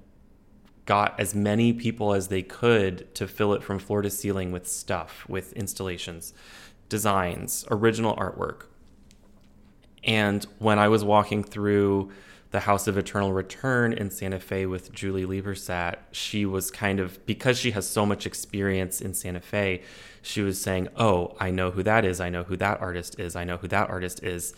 got 0.86 1.18
as 1.20 1.34
many 1.34 1.72
people 1.72 2.14
as 2.14 2.28
they 2.28 2.42
could 2.42 3.14
to 3.14 3.28
fill 3.28 3.52
it 3.52 3.62
from 3.62 3.78
floor 3.78 4.00
to 4.02 4.10
ceiling 4.10 4.52
with 4.52 4.66
stuff, 4.66 5.26
with 5.28 5.52
installations, 5.52 6.32
designs, 6.88 7.64
original 7.70 8.16
artwork. 8.16 8.62
And 10.04 10.46
when 10.58 10.78
I 10.78 10.88
was 10.88 11.04
walking 11.04 11.44
through 11.44 12.10
the 12.50 12.60
House 12.60 12.86
of 12.86 12.96
Eternal 12.96 13.32
Return 13.32 13.92
in 13.92 14.10
Santa 14.10 14.40
Fe 14.40 14.64
with 14.64 14.92
Julie 14.92 15.26
Liebersat, 15.26 15.96
she 16.12 16.46
was 16.46 16.70
kind 16.70 16.98
of, 16.98 17.24
because 17.26 17.58
she 17.58 17.72
has 17.72 17.86
so 17.88 18.06
much 18.06 18.24
experience 18.24 19.00
in 19.00 19.12
Santa 19.12 19.40
Fe, 19.40 19.82
she 20.22 20.40
was 20.40 20.60
saying, 20.60 20.88
Oh, 20.96 21.36
I 21.38 21.50
know 21.50 21.70
who 21.70 21.82
that 21.82 22.04
is. 22.04 22.20
I 22.20 22.30
know 22.30 22.44
who 22.44 22.56
that 22.56 22.80
artist 22.80 23.20
is. 23.20 23.36
I 23.36 23.44
know 23.44 23.58
who 23.58 23.68
that 23.68 23.90
artist 23.90 24.22
is. 24.22 24.54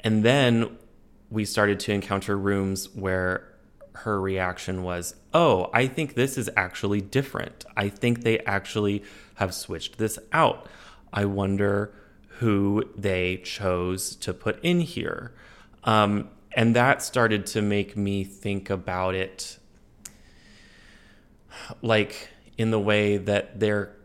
And 0.00 0.24
then 0.24 0.76
we 1.30 1.44
started 1.44 1.78
to 1.80 1.92
encounter 1.92 2.36
rooms 2.36 2.92
where 2.94 3.48
her 3.94 4.20
reaction 4.20 4.82
was, 4.82 5.14
Oh, 5.32 5.70
I 5.72 5.86
think 5.86 6.14
this 6.14 6.36
is 6.36 6.50
actually 6.56 7.00
different. 7.00 7.64
I 7.76 7.88
think 7.88 8.22
they 8.22 8.40
actually 8.40 9.04
have 9.36 9.54
switched 9.54 9.98
this 9.98 10.18
out. 10.32 10.66
I 11.12 11.24
wonder 11.26 11.94
who 12.38 12.82
they 12.96 13.36
chose 13.38 14.16
to 14.16 14.34
put 14.34 14.58
in 14.64 14.80
here. 14.80 15.32
Um, 15.84 16.28
and 16.54 16.76
that 16.76 17.02
started 17.02 17.46
to 17.46 17.62
make 17.62 17.96
me 17.96 18.24
think 18.24 18.70
about 18.70 19.14
it 19.14 19.58
like 21.80 22.28
in 22.58 22.70
the 22.70 22.80
way 22.80 23.16
that 23.16 23.60
they're 23.60 23.96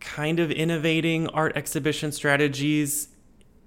kind 0.00 0.38
of 0.38 0.50
innovating 0.50 1.28
art 1.28 1.56
exhibition 1.56 2.12
strategies. 2.12 3.08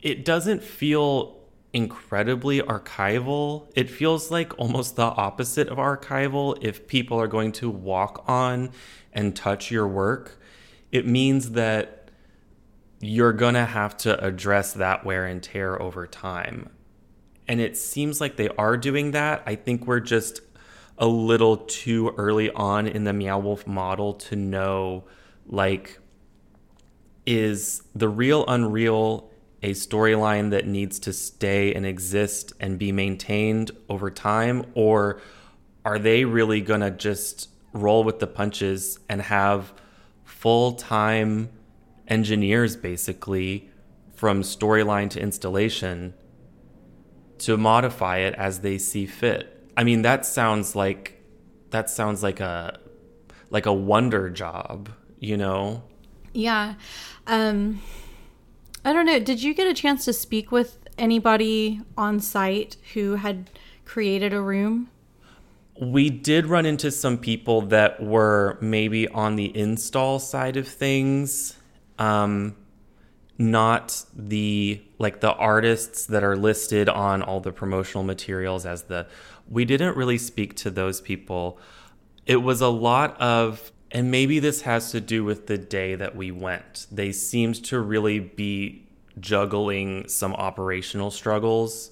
It 0.02 0.24
doesn't 0.24 0.64
feel 0.64 1.38
incredibly 1.74 2.62
archival. 2.62 3.72
It 3.76 3.90
feels 3.90 4.32
like 4.32 4.58
almost 4.58 4.96
the 4.96 5.04
opposite 5.04 5.68
of 5.68 5.78
archival. 5.78 6.58
If 6.62 6.88
people 6.88 7.20
are 7.20 7.28
going 7.28 7.52
to 7.54 7.70
walk 7.70 8.24
on 8.28 8.72
and 9.14 9.36
touch 9.36 9.70
your 9.70 9.88
work, 9.88 10.40
it 10.92 11.06
means 11.06 11.52
that 11.52 12.10
you're 13.02 13.34
going 13.34 13.54
to 13.54 13.66
have 13.66 13.96
to 13.98 14.24
address 14.24 14.74
that 14.74 15.06
wear 15.06 15.26
and 15.26 15.42
tear 15.42 15.82
over 15.82 16.08
time. 16.08 16.70
And 17.50 17.60
it 17.60 17.76
seems 17.76 18.22
like 18.22 18.38
they 18.38 18.48
are 18.50 18.78
doing 18.78 19.12
that. 19.12 19.44
I 19.48 19.56
think 19.56 19.88
we're 19.88 20.00
just 20.00 20.42
a 21.00 21.08
little 21.08 21.58
too 21.58 22.14
early 22.16 22.52
on 22.52 22.88
in 22.88 23.06
the 23.06 23.12
Meow 23.12 23.40
Wolf 23.40 23.66
model 23.66 24.14
to 24.14 24.36
know 24.36 25.06
like 25.48 26.00
is 27.26 27.84
the 27.96 28.08
real 28.08 28.46
unreal 28.48 29.32
a 29.62 29.72
storyline 29.72 30.52
that 30.52 30.68
needs 30.68 31.00
to 31.00 31.12
stay 31.12 31.74
and 31.74 31.86
exist 31.86 32.54
and 32.60 32.78
be 32.78 32.92
maintained 32.92 33.72
over 33.90 34.10
time 34.10 34.66
or 34.74 35.20
are 35.84 36.00
they 36.00 36.26
really 36.26 36.62
going 36.62 36.80
to 36.80 36.92
just 36.92 37.50
roll 37.74 38.04
with 38.04 38.20
the 38.20 38.28
punches 38.28 39.00
and 39.10 39.22
have 39.22 39.74
full-time 40.24 41.50
engineers 42.08 42.76
basically 42.76 43.70
from 44.14 44.42
storyline 44.42 45.10
to 45.10 45.20
installation 45.20 46.14
to 47.40 47.58
modify 47.58 48.18
it 48.18 48.34
as 48.36 48.60
they 48.60 48.78
see 48.78 49.06
fit. 49.06 49.72
I 49.76 49.84
mean 49.84 50.02
that 50.02 50.26
sounds 50.26 50.76
like 50.76 51.24
that 51.72 51.90
sounds 51.90 52.24
like 52.24 52.40
a 52.40 52.80
like 53.50 53.66
a 53.66 53.74
wonder 53.74 54.30
job, 54.30 54.90
you 55.20 55.38
know? 55.38 55.84
Yeah. 56.34 56.76
Um, 57.28 57.82
I 58.86 58.94
don't 58.94 59.06
know. 59.06 59.20
Did 59.20 59.42
you 59.42 59.54
get 59.54 59.68
a 59.68 59.74
chance 59.74 60.06
to 60.06 60.14
speak 60.14 60.52
with 60.52 60.78
anybody 60.98 61.82
on 61.98 62.20
site 62.20 62.78
who 62.94 63.16
had 63.16 63.50
created 63.86 64.34
a 64.34 64.42
room? 64.42 64.90
We 65.82 66.10
did 66.10 66.46
run 66.46 66.66
into 66.66 66.92
some 66.92 67.18
people 67.18 67.62
that 67.64 68.04
were 68.04 68.58
maybe 68.62 69.08
on 69.08 69.36
the 69.38 69.56
install 69.58 70.20
side 70.20 70.58
of 70.58 70.68
things. 70.68 71.56
Um, 71.98 72.56
not 73.40 74.06
the 74.14 74.80
like 75.00 75.22
the 75.22 75.34
artists 75.34 76.06
that 76.06 76.24
are 76.24 76.36
listed 76.36 76.88
on 76.88 77.24
all 77.24 77.40
the 77.40 77.52
promotional 77.52 78.04
materials 78.04 78.66
as 78.66 78.84
the 78.84 79.08
we 79.50 79.66
didn't 79.66 79.96
really 79.96 80.18
speak 80.18 80.56
to 80.56 80.70
those 80.70 81.02
people 81.02 81.58
it 82.26 82.44
was 82.44 82.62
a 82.62 82.68
lot 82.68 83.20
of 83.20 83.72
and 83.92 84.12
maybe 84.12 84.40
this 84.40 84.62
has 84.62 84.92
to 84.92 85.02
do 85.02 85.24
with 85.24 85.48
the 85.48 85.58
day 85.58 85.96
that 85.96 86.16
we 86.16 86.32
went. 86.32 86.86
They 86.92 87.12
seemed 87.12 87.64
to 87.66 87.80
really 87.80 88.20
be 88.20 88.88
juggling 89.20 90.08
some 90.08 90.34
operational 90.36 91.12
struggles. 91.12 91.90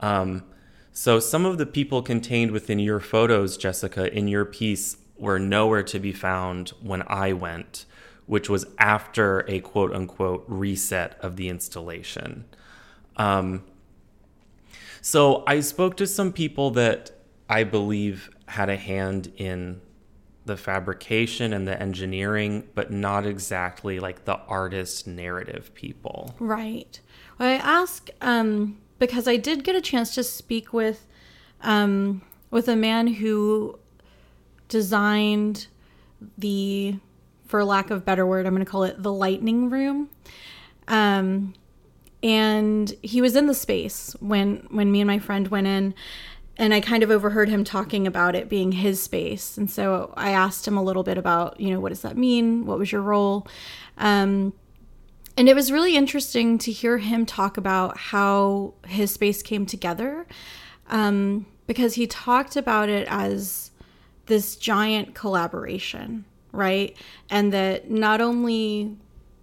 Um, 0.00 0.44
so 0.92 1.20
some 1.20 1.46
of 1.46 1.58
the 1.58 1.66
people 1.66 2.02
contained 2.02 2.50
within 2.50 2.78
your 2.80 2.98
photos, 2.98 3.56
Jessica, 3.56 4.12
in 4.12 4.26
your 4.26 4.44
piece 4.44 4.96
were 5.16 5.38
nowhere 5.38 5.84
to 5.84 5.98
be 5.98 6.12
found 6.12 6.70
when 6.82 7.02
I 7.06 7.32
went, 7.32 7.84
which 8.28 8.48
was 8.48 8.64
after 8.78 9.44
a 9.48 9.58
quote 9.60 9.92
unquote 9.92 10.44
reset 10.46 11.18
of 11.20 11.34
the 11.34 11.48
installation. 11.48 12.44
Um, 13.16 13.64
so 15.00 15.42
I 15.46 15.60
spoke 15.60 15.96
to 15.96 16.06
some 16.06 16.32
people 16.32 16.70
that 16.72 17.10
I 17.48 17.64
believe 17.64 18.30
had 18.46 18.68
a 18.68 18.76
hand 18.76 19.32
in 19.36 19.80
the 20.44 20.56
fabrication 20.56 21.52
and 21.52 21.66
the 21.66 21.80
engineering, 21.80 22.68
but 22.74 22.90
not 22.90 23.26
exactly 23.26 23.98
like 23.98 24.24
the 24.24 24.36
artist 24.46 25.06
narrative 25.06 25.72
people. 25.74 26.34
Right. 26.38 27.00
Well, 27.38 27.48
I 27.48 27.54
ask 27.54 28.08
um, 28.20 28.78
because 28.98 29.26
I 29.26 29.36
did 29.36 29.64
get 29.64 29.74
a 29.74 29.80
chance 29.80 30.14
to 30.14 30.22
speak 30.22 30.72
with 30.72 31.06
um, 31.60 32.22
with 32.50 32.68
a 32.68 32.76
man 32.76 33.06
who 33.06 33.78
designed 34.68 35.66
the, 36.36 36.96
for 37.48 37.64
lack 37.64 37.90
of 37.90 38.04
better 38.04 38.24
word, 38.24 38.46
I'm 38.46 38.54
going 38.54 38.64
to 38.64 38.70
call 38.70 38.84
it 38.84 39.02
the 39.02 39.12
lightning 39.12 39.70
room. 39.70 40.10
Um, 40.86 41.54
and 42.22 42.94
he 43.02 43.20
was 43.20 43.36
in 43.36 43.46
the 43.46 43.54
space 43.54 44.14
when 44.20 44.66
when 44.70 44.90
me 44.90 45.00
and 45.00 45.06
my 45.08 45.18
friend 45.18 45.48
went 45.48 45.66
in 45.66 45.94
and 46.56 46.74
I 46.74 46.80
kind 46.80 47.02
of 47.02 47.10
overheard 47.10 47.48
him 47.48 47.62
talking 47.62 48.06
about 48.06 48.34
it 48.34 48.48
being 48.48 48.72
his 48.72 49.00
space. 49.00 49.56
And 49.56 49.70
so 49.70 50.12
I 50.16 50.30
asked 50.30 50.66
him 50.66 50.76
a 50.76 50.82
little 50.82 51.04
bit 51.04 51.16
about, 51.16 51.60
you 51.60 51.70
know, 51.70 51.78
what 51.78 51.90
does 51.90 52.02
that 52.02 52.16
mean? 52.16 52.66
What 52.66 52.78
was 52.78 52.90
your 52.90 53.00
role? 53.00 53.46
Um, 53.96 54.52
and 55.36 55.48
it 55.48 55.54
was 55.54 55.70
really 55.70 55.96
interesting 55.96 56.58
to 56.58 56.72
hear 56.72 56.98
him 56.98 57.24
talk 57.24 57.56
about 57.56 57.96
how 57.96 58.74
his 58.88 59.12
space 59.12 59.40
came 59.40 59.66
together 59.66 60.26
um, 60.88 61.46
because 61.68 61.94
he 61.94 62.08
talked 62.08 62.56
about 62.56 62.88
it 62.88 63.06
as 63.08 63.70
this 64.26 64.56
giant 64.56 65.14
collaboration, 65.14 66.24
right? 66.52 66.96
And 67.30 67.52
that 67.52 67.90
not 67.90 68.20
only, 68.20 68.96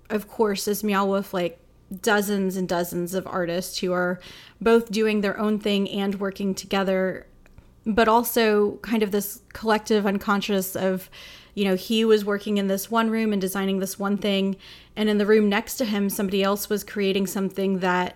of 0.09 0.27
course, 0.27 0.67
is 0.67 0.83
Meow 0.83 1.05
Wolf 1.05 1.33
like 1.33 1.59
dozens 2.01 2.57
and 2.57 2.67
dozens 2.67 3.13
of 3.13 3.27
artists 3.27 3.79
who 3.79 3.93
are 3.93 4.19
both 4.59 4.91
doing 4.91 5.21
their 5.21 5.39
own 5.39 5.59
thing 5.59 5.89
and 5.89 6.19
working 6.19 6.55
together, 6.55 7.27
but 7.85 8.07
also 8.07 8.77
kind 8.77 9.03
of 9.03 9.11
this 9.11 9.41
collective 9.53 10.05
unconscious 10.05 10.75
of, 10.75 11.09
you 11.53 11.63
know, 11.63 11.75
he 11.75 12.03
was 12.03 12.25
working 12.25 12.57
in 12.57 12.67
this 12.67 12.89
one 12.89 13.09
room 13.09 13.31
and 13.31 13.41
designing 13.41 13.79
this 13.79 13.99
one 13.99 14.17
thing, 14.17 14.55
and 14.95 15.09
in 15.09 15.17
the 15.19 15.25
room 15.25 15.47
next 15.47 15.75
to 15.75 15.85
him, 15.85 16.09
somebody 16.09 16.41
else 16.43 16.69
was 16.69 16.83
creating 16.83 17.27
something 17.27 17.79
that 17.79 18.15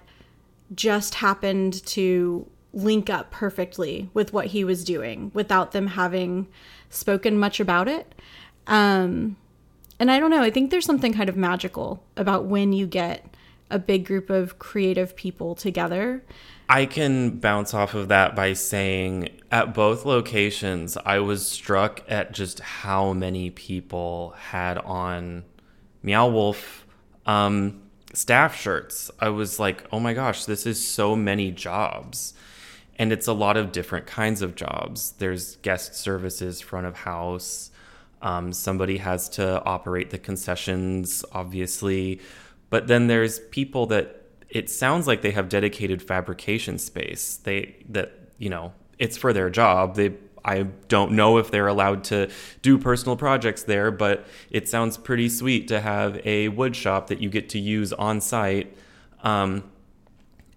just 0.74 1.16
happened 1.16 1.86
to 1.86 2.50
link 2.74 3.10
up 3.10 3.32
perfectly 3.32 4.10
with 4.14 4.34
what 4.34 4.48
he 4.48 4.64
was 4.64 4.84
doing 4.84 5.32
without 5.34 5.72
them 5.72 5.88
having 5.88 6.48
spoken 6.90 7.38
much 7.38 7.60
about 7.60 7.88
it. 7.88 8.14
Um, 8.70 9.36
and 10.00 10.10
I 10.10 10.20
don't 10.20 10.32
know, 10.32 10.42
I 10.42 10.50
think 10.50 10.72
there's 10.72 10.86
something 10.86 11.12
kind 11.12 11.28
of 11.28 11.36
magical 11.36 12.02
about 12.16 12.46
when 12.46 12.72
you 12.72 12.88
get 12.88 13.26
a 13.70 13.78
big 13.78 14.06
group 14.06 14.30
of 14.30 14.58
creative 14.60 15.16
people 15.16 15.56
together. 15.56 16.24
I 16.70 16.86
can 16.86 17.40
bounce 17.40 17.74
off 17.74 17.96
of 17.96 18.08
that 18.08 18.36
by 18.36 18.54
saying 18.54 19.30
at 19.52 19.74
both 19.74 20.06
locations, 20.06 20.98
I 20.98 21.20
was 21.20 21.46
struck 21.46 22.02
at 22.08 22.32
just 22.32 22.60
how 22.60 23.14
many 23.14 23.50
people 23.50 24.36
had 24.38 24.78
on 24.78 25.44
Meow 26.04 26.30
Wolf 26.30 26.86
um, 27.26 27.82
staff 28.14 28.56
shirts. 28.56 29.10
I 29.20 29.30
was 29.30 29.60
like, 29.60 29.84
oh 29.92 30.00
my 30.00 30.14
gosh, 30.14 30.46
this 30.46 30.66
is 30.66 30.86
so 30.86 31.16
many 31.16 31.52
jobs. 31.52 32.34
And 32.98 33.12
it's 33.12 33.28
a 33.28 33.34
lot 33.34 33.58
of 33.58 33.72
different 33.72 34.06
kinds 34.06 34.42
of 34.42 34.56
jobs. 34.56 35.14
There's 35.18 35.56
guest 35.58 35.96
services, 35.96 36.62
front 36.62 36.86
of 36.86 36.98
house. 36.98 37.72
Um, 38.22 38.52
somebody 38.52 38.98
has 38.98 39.30
to 39.30 39.64
operate 39.64 40.10
the 40.10 40.18
concessions, 40.18 41.24
obviously. 41.32 42.20
But 42.70 42.88
then 42.88 43.08
there's 43.08 43.40
people 43.52 43.86
that 43.88 44.24
it 44.50 44.70
sounds 44.70 45.08
like 45.08 45.22
they 45.22 45.32
have 45.32 45.48
dedicated 45.50 46.02
fabrication 46.02 46.78
space. 46.78 47.38
They 47.38 47.76
that 47.90 48.12
you 48.38 48.50
know 48.50 48.74
it's 48.98 49.18
for 49.18 49.32
their 49.34 49.50
job. 49.50 49.96
They 49.96 50.14
I 50.44 50.64
don't 50.88 51.12
know 51.14 51.38
if 51.38 51.52
they're 51.52 51.68
allowed 51.68 52.04
to 52.06 52.30
do 52.62 52.78
personal 52.78 53.16
projects 53.16 53.64
there, 53.64 53.92
but 53.92 54.26
it 54.50 54.68
sounds 54.68 54.98
pretty 54.98 55.30
sweet 55.30 55.68
to 55.68 55.80
have 55.80 56.20
a 56.26 56.50
wood 56.50 56.76
shop 56.76 57.08
that 57.08 57.22
you 57.22 57.30
get 57.30 57.50
to 57.50 57.60
use 57.60 57.94
on 57.94 58.22
site. 58.22 58.76
Um, 59.22 59.64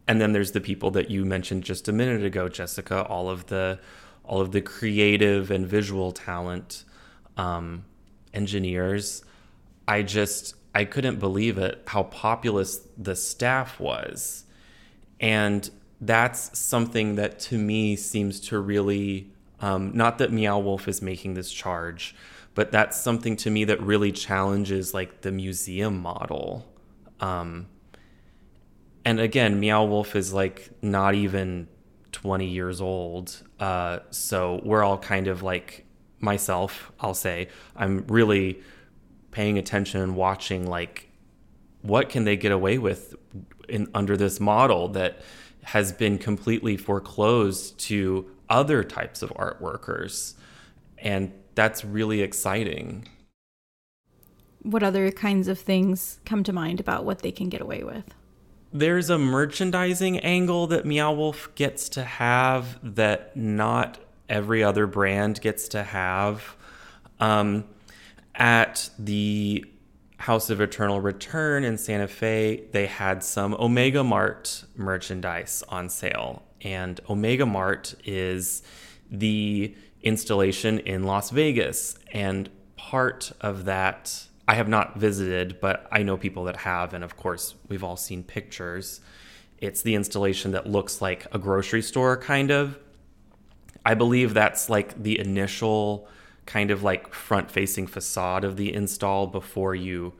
and 0.06 0.20
then 0.20 0.32
there's 0.32 0.52
the 0.52 0.60
people 0.60 0.90
that 0.92 1.10
you 1.10 1.24
mentioned 1.24 1.64
just 1.64 1.88
a 1.88 1.92
minute 1.92 2.24
ago, 2.24 2.48
Jessica. 2.48 3.04
All 3.04 3.28
of 3.28 3.46
the 3.46 3.78
all 4.24 4.40
of 4.40 4.52
the 4.52 4.60
creative 4.60 5.50
and 5.50 5.66
visual 5.66 6.12
talent 6.12 6.84
um, 7.36 7.84
engineers. 8.32 9.24
I 9.86 10.02
just 10.02 10.54
I 10.74 10.84
couldn't 10.84 11.18
believe 11.18 11.58
it 11.58 11.82
how 11.86 12.04
populous 12.04 12.80
the 12.96 13.16
staff 13.16 13.78
was, 13.80 14.44
and 15.20 15.68
that's 16.00 16.58
something 16.58 17.16
that 17.16 17.38
to 17.40 17.58
me 17.58 17.96
seems 17.96 18.40
to 18.40 18.58
really 18.58 19.32
um, 19.60 19.92
not 19.94 20.18
that 20.18 20.32
Meow 20.32 20.58
Wolf 20.58 20.88
is 20.88 21.00
making 21.00 21.34
this 21.34 21.50
charge, 21.50 22.14
but 22.54 22.72
that's 22.72 23.00
something 23.00 23.36
to 23.36 23.50
me 23.50 23.64
that 23.64 23.80
really 23.80 24.10
challenges 24.10 24.92
like 24.92 25.20
the 25.22 25.30
museum 25.30 26.00
model. 26.02 26.66
Um, 27.20 27.68
and 29.04 29.20
again, 29.20 29.60
Meow 29.60 29.84
Wolf 29.84 30.16
is 30.16 30.32
like 30.32 30.68
not 30.82 31.14
even 31.14 31.68
20 32.10 32.46
years 32.46 32.80
old. 32.80 33.40
Uh, 33.58 34.00
so 34.10 34.60
we're 34.64 34.82
all 34.82 34.98
kind 34.98 35.28
of 35.28 35.42
like 35.42 35.86
myself, 36.22 36.92
I'll 37.00 37.14
say, 37.14 37.48
I'm 37.76 38.06
really 38.06 38.60
paying 39.30 39.58
attention 39.58 40.00
and 40.00 40.16
watching 40.16 40.66
like 40.66 41.08
what 41.80 42.08
can 42.08 42.24
they 42.24 42.36
get 42.36 42.52
away 42.52 42.78
with 42.78 43.14
in 43.68 43.88
under 43.94 44.16
this 44.16 44.38
model 44.38 44.88
that 44.88 45.20
has 45.64 45.92
been 45.92 46.18
completely 46.18 46.76
foreclosed 46.76 47.78
to 47.78 48.30
other 48.48 48.84
types 48.84 49.22
of 49.22 49.32
art 49.36 49.60
workers. 49.60 50.34
And 50.98 51.32
that's 51.54 51.84
really 51.84 52.20
exciting. 52.20 53.08
What 54.62 54.82
other 54.82 55.10
kinds 55.10 55.48
of 55.48 55.58
things 55.58 56.20
come 56.24 56.44
to 56.44 56.52
mind 56.52 56.78
about 56.78 57.04
what 57.04 57.20
they 57.20 57.32
can 57.32 57.48
get 57.48 57.60
away 57.60 57.82
with? 57.82 58.14
there's 58.72 59.10
a 59.10 59.18
merchandising 59.18 60.18
angle 60.20 60.66
that 60.68 60.86
Meow 60.86 61.12
Wolf 61.12 61.54
gets 61.54 61.88
to 61.90 62.04
have 62.04 62.78
that 62.96 63.36
not 63.36 63.98
every 64.32 64.64
other 64.64 64.86
brand 64.86 65.40
gets 65.40 65.68
to 65.68 65.82
have. 65.84 66.56
Um, 67.20 67.64
at 68.34 68.90
the 68.98 69.64
House 70.16 70.50
of 70.50 70.60
Eternal 70.60 71.00
Return 71.00 71.64
in 71.64 71.76
Santa 71.76 72.08
Fe, 72.08 72.64
they 72.72 72.86
had 72.86 73.22
some 73.22 73.54
Omega 73.54 74.02
Mart 74.02 74.64
merchandise 74.74 75.62
on 75.68 75.88
sale. 75.88 76.42
And 76.62 76.98
Omega 77.08 77.44
Mart 77.44 77.94
is 78.04 78.62
the 79.10 79.74
installation 80.00 80.78
in 80.80 81.04
Las 81.04 81.30
Vegas. 81.30 81.98
And 82.12 82.48
part 82.76 83.32
of 83.40 83.66
that 83.66 84.26
I 84.48 84.54
have 84.54 84.68
not 84.68 84.96
visited, 84.98 85.60
but 85.60 85.86
I 85.92 86.02
know 86.02 86.16
people 86.16 86.44
that 86.44 86.56
have, 86.58 86.94
and 86.94 87.04
of 87.04 87.16
course, 87.16 87.54
we've 87.68 87.84
all 87.84 87.96
seen 87.96 88.24
pictures. 88.24 89.00
It's 89.58 89.82
the 89.82 89.94
installation 89.94 90.52
that 90.52 90.66
looks 90.66 91.00
like 91.00 91.26
a 91.32 91.38
grocery 91.38 91.82
store, 91.82 92.16
kind 92.16 92.50
of. 92.50 92.78
I 93.84 93.94
believe 93.94 94.34
that's 94.34 94.68
like 94.68 95.02
the 95.02 95.18
initial 95.18 96.08
kind 96.46 96.70
of 96.70 96.82
like 96.82 97.12
front 97.14 97.50
facing 97.50 97.86
facade 97.86 98.44
of 98.44 98.56
the 98.56 98.72
install 98.72 99.26
before 99.26 99.74
you 99.74 100.12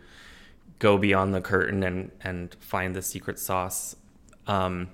go 0.78 0.98
beyond 0.98 1.34
the 1.34 1.40
curtain 1.40 1.82
and, 1.82 2.10
and 2.22 2.54
find 2.60 2.94
the 2.94 3.02
secret 3.02 3.38
sauce. 3.38 3.96
Um, 4.46 4.88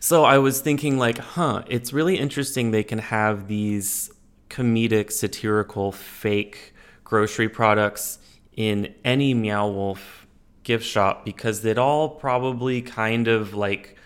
so 0.00 0.24
I 0.24 0.38
was 0.38 0.60
thinking, 0.60 0.98
like, 0.98 1.18
huh, 1.18 1.62
it's 1.68 1.92
really 1.92 2.18
interesting 2.18 2.70
they 2.70 2.82
can 2.82 2.98
have 2.98 3.48
these 3.48 4.10
comedic, 4.48 5.12
satirical, 5.12 5.92
fake 5.92 6.74
grocery 7.04 7.48
products 7.48 8.18
in 8.56 8.94
any 9.04 9.34
Meow 9.34 9.68
Wolf 9.68 10.26
gift 10.62 10.84
shop 10.84 11.24
because 11.24 11.64
it 11.64 11.78
all 11.78 12.08
probably 12.08 12.82
kind 12.82 13.28
of 13.28 13.54
like 13.54 13.96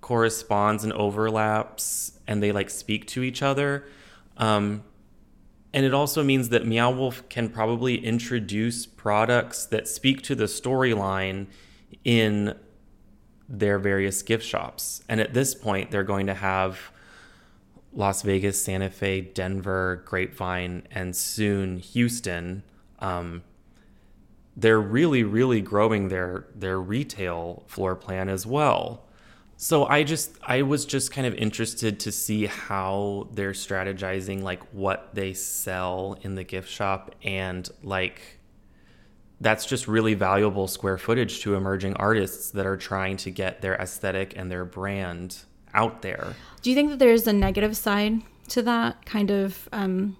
corresponds 0.00 0.84
and 0.84 0.92
overlaps 0.92 2.18
and 2.30 2.42
they 2.42 2.52
like 2.52 2.70
speak 2.70 3.06
to 3.08 3.22
each 3.22 3.42
other. 3.42 3.84
Um, 4.38 4.84
and 5.74 5.84
it 5.84 5.92
also 5.92 6.22
means 6.22 6.48
that 6.48 6.64
Meow 6.64 6.90
Wolf 6.90 7.28
can 7.28 7.48
probably 7.48 7.96
introduce 8.04 8.86
products 8.86 9.66
that 9.66 9.86
speak 9.86 10.22
to 10.22 10.34
the 10.34 10.44
storyline 10.44 11.48
in 12.04 12.56
their 13.48 13.78
various 13.78 14.22
gift 14.22 14.44
shops. 14.44 15.02
And 15.08 15.20
at 15.20 15.34
this 15.34 15.54
point, 15.54 15.90
they're 15.90 16.04
going 16.04 16.28
to 16.28 16.34
have 16.34 16.92
Las 17.92 18.22
Vegas, 18.22 18.64
Santa 18.64 18.90
Fe, 18.90 19.20
Denver, 19.20 20.02
Grapevine, 20.06 20.84
and 20.92 21.14
soon 21.14 21.78
Houston. 21.78 22.62
Um, 23.00 23.42
they're 24.56 24.80
really, 24.80 25.24
really 25.24 25.60
growing 25.60 26.08
their 26.08 26.46
their 26.54 26.80
retail 26.80 27.64
floor 27.66 27.96
plan 27.96 28.28
as 28.28 28.46
well. 28.46 29.06
So 29.62 29.84
I 29.84 30.04
just 30.04 30.38
I 30.42 30.62
was 30.62 30.86
just 30.86 31.12
kind 31.12 31.26
of 31.26 31.34
interested 31.34 32.00
to 32.00 32.12
see 32.12 32.46
how 32.46 33.28
they're 33.34 33.52
strategizing 33.52 34.40
like 34.40 34.62
what 34.72 35.10
they 35.12 35.34
sell 35.34 36.16
in 36.22 36.34
the 36.34 36.44
gift 36.44 36.70
shop 36.70 37.14
and 37.22 37.68
like 37.82 38.22
that's 39.38 39.66
just 39.66 39.86
really 39.86 40.14
valuable 40.14 40.66
square 40.66 40.96
footage 40.96 41.40
to 41.40 41.56
emerging 41.56 41.92
artists 41.96 42.52
that 42.52 42.64
are 42.64 42.78
trying 42.78 43.18
to 43.18 43.30
get 43.30 43.60
their 43.60 43.74
aesthetic 43.74 44.32
and 44.34 44.50
their 44.50 44.64
brand 44.64 45.40
out 45.74 46.00
there. 46.00 46.34
Do 46.62 46.70
you 46.70 46.74
think 46.74 46.88
that 46.88 46.98
there's 46.98 47.26
a 47.26 47.32
negative 47.34 47.76
side 47.76 48.22
to 48.48 48.62
that 48.62 49.04
kind 49.04 49.30
of 49.30 49.68
um, 49.72 50.16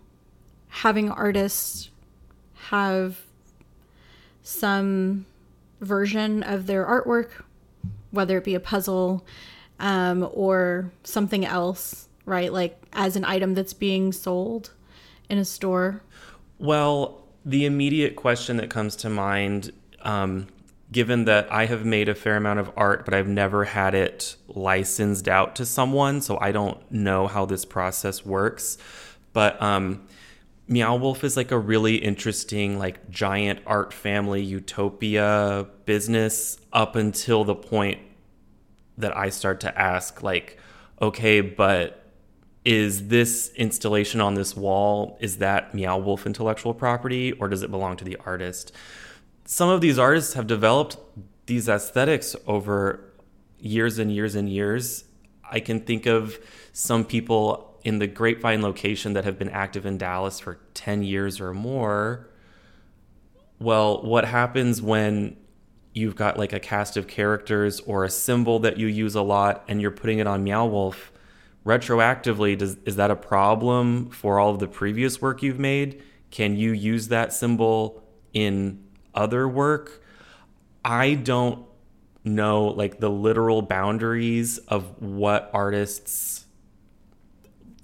having 0.68 1.10
artists 1.10 1.88
have 2.68 3.16
some 4.42 5.24
version 5.80 6.42
of 6.42 6.66
their 6.66 6.84
artwork, 6.84 7.30
whether 8.10 8.38
it 8.38 8.44
be 8.44 8.54
a 8.54 8.60
puzzle 8.60 9.24
um, 9.78 10.28
or 10.32 10.90
something 11.04 11.44
else, 11.44 12.08
right? 12.26 12.52
Like 12.52 12.80
as 12.92 13.16
an 13.16 13.24
item 13.24 13.54
that's 13.54 13.72
being 13.72 14.12
sold 14.12 14.70
in 15.28 15.38
a 15.38 15.44
store? 15.44 16.02
Well, 16.58 17.22
the 17.44 17.64
immediate 17.64 18.16
question 18.16 18.58
that 18.58 18.68
comes 18.68 18.96
to 18.96 19.08
mind 19.08 19.72
um, 20.02 20.48
given 20.92 21.24
that 21.24 21.50
I 21.52 21.66
have 21.66 21.84
made 21.84 22.08
a 22.08 22.14
fair 22.14 22.36
amount 22.36 22.58
of 22.58 22.70
art, 22.76 23.04
but 23.04 23.14
I've 23.14 23.28
never 23.28 23.64
had 23.64 23.94
it 23.94 24.36
licensed 24.48 25.28
out 25.28 25.56
to 25.56 25.66
someone, 25.66 26.20
so 26.20 26.38
I 26.40 26.52
don't 26.52 26.78
know 26.90 27.28
how 27.28 27.46
this 27.46 27.64
process 27.64 28.24
works. 28.26 28.76
But 29.32 29.60
um, 29.62 30.06
Meow 30.70 30.96
Wolf 30.96 31.24
is 31.24 31.36
like 31.36 31.50
a 31.50 31.58
really 31.58 31.96
interesting, 31.96 32.78
like 32.78 33.10
giant 33.10 33.60
art 33.66 33.92
family 33.92 34.42
utopia 34.42 35.66
business 35.84 36.58
up 36.72 36.96
until 36.96 37.44
the 37.44 37.54
point 37.54 38.00
that 38.96 39.14
I 39.14 39.28
start 39.28 39.60
to 39.60 39.78
ask, 39.78 40.22
like, 40.22 40.58
okay, 41.02 41.42
but 41.42 42.10
is 42.64 43.08
this 43.08 43.52
installation 43.56 44.20
on 44.20 44.34
this 44.34 44.56
wall 44.56 45.18
is 45.20 45.38
that 45.38 45.74
Meow 45.74 45.98
Wolf 45.98 46.24
intellectual 46.26 46.72
property 46.72 47.32
or 47.32 47.48
does 47.48 47.62
it 47.62 47.70
belong 47.70 47.96
to 47.98 48.04
the 48.04 48.16
artist? 48.24 48.72
some 49.50 49.68
of 49.68 49.80
these 49.80 49.98
artists 49.98 50.34
have 50.34 50.46
developed 50.46 50.96
these 51.46 51.68
aesthetics 51.68 52.36
over 52.46 53.12
years 53.58 53.98
and 53.98 54.14
years 54.14 54.36
and 54.36 54.48
years. 54.48 55.02
I 55.42 55.58
can 55.58 55.80
think 55.80 56.06
of 56.06 56.38
some 56.72 57.04
people 57.04 57.69
in 57.84 57.98
the 57.98 58.06
Grapevine 58.06 58.62
location 58.62 59.12
that 59.14 59.24
have 59.24 59.38
been 59.38 59.48
active 59.48 59.86
in 59.86 59.98
Dallas 59.98 60.40
for 60.40 60.58
10 60.74 61.02
years 61.02 61.40
or 61.40 61.52
more. 61.54 62.28
Well, 63.58 64.02
what 64.02 64.24
happens 64.24 64.80
when 64.80 65.36
you've 65.92 66.16
got 66.16 66.38
like 66.38 66.52
a 66.52 66.60
cast 66.60 66.96
of 66.96 67.06
characters 67.06 67.80
or 67.80 68.04
a 68.04 68.10
symbol 68.10 68.58
that 68.60 68.78
you 68.78 68.86
use 68.86 69.14
a 69.14 69.22
lot 69.22 69.64
and 69.68 69.80
you're 69.80 69.90
putting 69.90 70.18
it 70.18 70.26
on 70.26 70.44
Meow 70.44 70.66
Wolf 70.66 71.12
retroactively 71.64 72.56
does 72.56 72.76
is 72.84 72.96
that 72.96 73.10
a 73.10 73.16
problem 73.16 74.10
for 74.10 74.38
all 74.38 74.50
of 74.50 74.58
the 74.58 74.68
previous 74.68 75.20
work 75.20 75.42
you've 75.42 75.58
made 75.58 76.02
can 76.30 76.56
you 76.56 76.72
use 76.72 77.08
that 77.08 77.32
symbol 77.32 78.02
in 78.32 78.82
other 79.14 79.46
work 79.46 80.02
i 80.84 81.14
don't 81.14 81.66
know 82.24 82.64
like 82.64 82.98
the 83.00 83.10
literal 83.10 83.60
boundaries 83.60 84.56
of 84.68 85.02
what 85.02 85.50
artists 85.52 86.39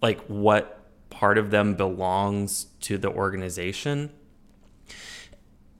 like 0.02 0.20
what 0.26 0.72
part 1.10 1.38
of 1.38 1.50
them 1.50 1.74
belongs 1.74 2.66
to 2.80 2.98
the 2.98 3.10
organization 3.10 4.10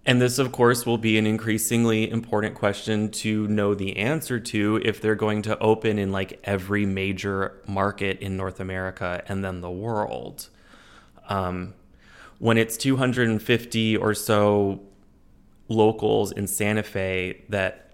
and 0.09 0.23
this, 0.23 0.39
of 0.39 0.53
course, 0.53 0.87
will 0.87 0.99
be 0.99 1.19
an 1.19 1.27
increasingly 1.27 2.09
important 2.09 2.55
question 2.55 3.11
to 3.11 3.49
know 3.49 3.75
the 3.75 3.97
answer 3.97 4.39
to 4.39 4.81
if 4.85 5.01
they're 5.01 5.17
going 5.17 5.43
to 5.43 5.59
open 5.59 5.99
in 5.99 6.13
like 6.13 6.39
every 6.45 6.87
major 6.87 7.61
market 7.67 8.21
in 8.21 8.37
North 8.37 8.61
America 8.61 9.25
and 9.27 9.45
then 9.45 9.63
the 9.63 9.71
world. 9.71 10.49
Um, 11.29 11.75
when 12.39 12.57
it's 12.57 12.77
250 12.77 13.97
or 13.97 14.15
so 14.15 14.81
locals 15.69 16.31
in 16.31 16.47
Santa 16.47 16.85
Fe 16.85 17.43
that 17.49 17.91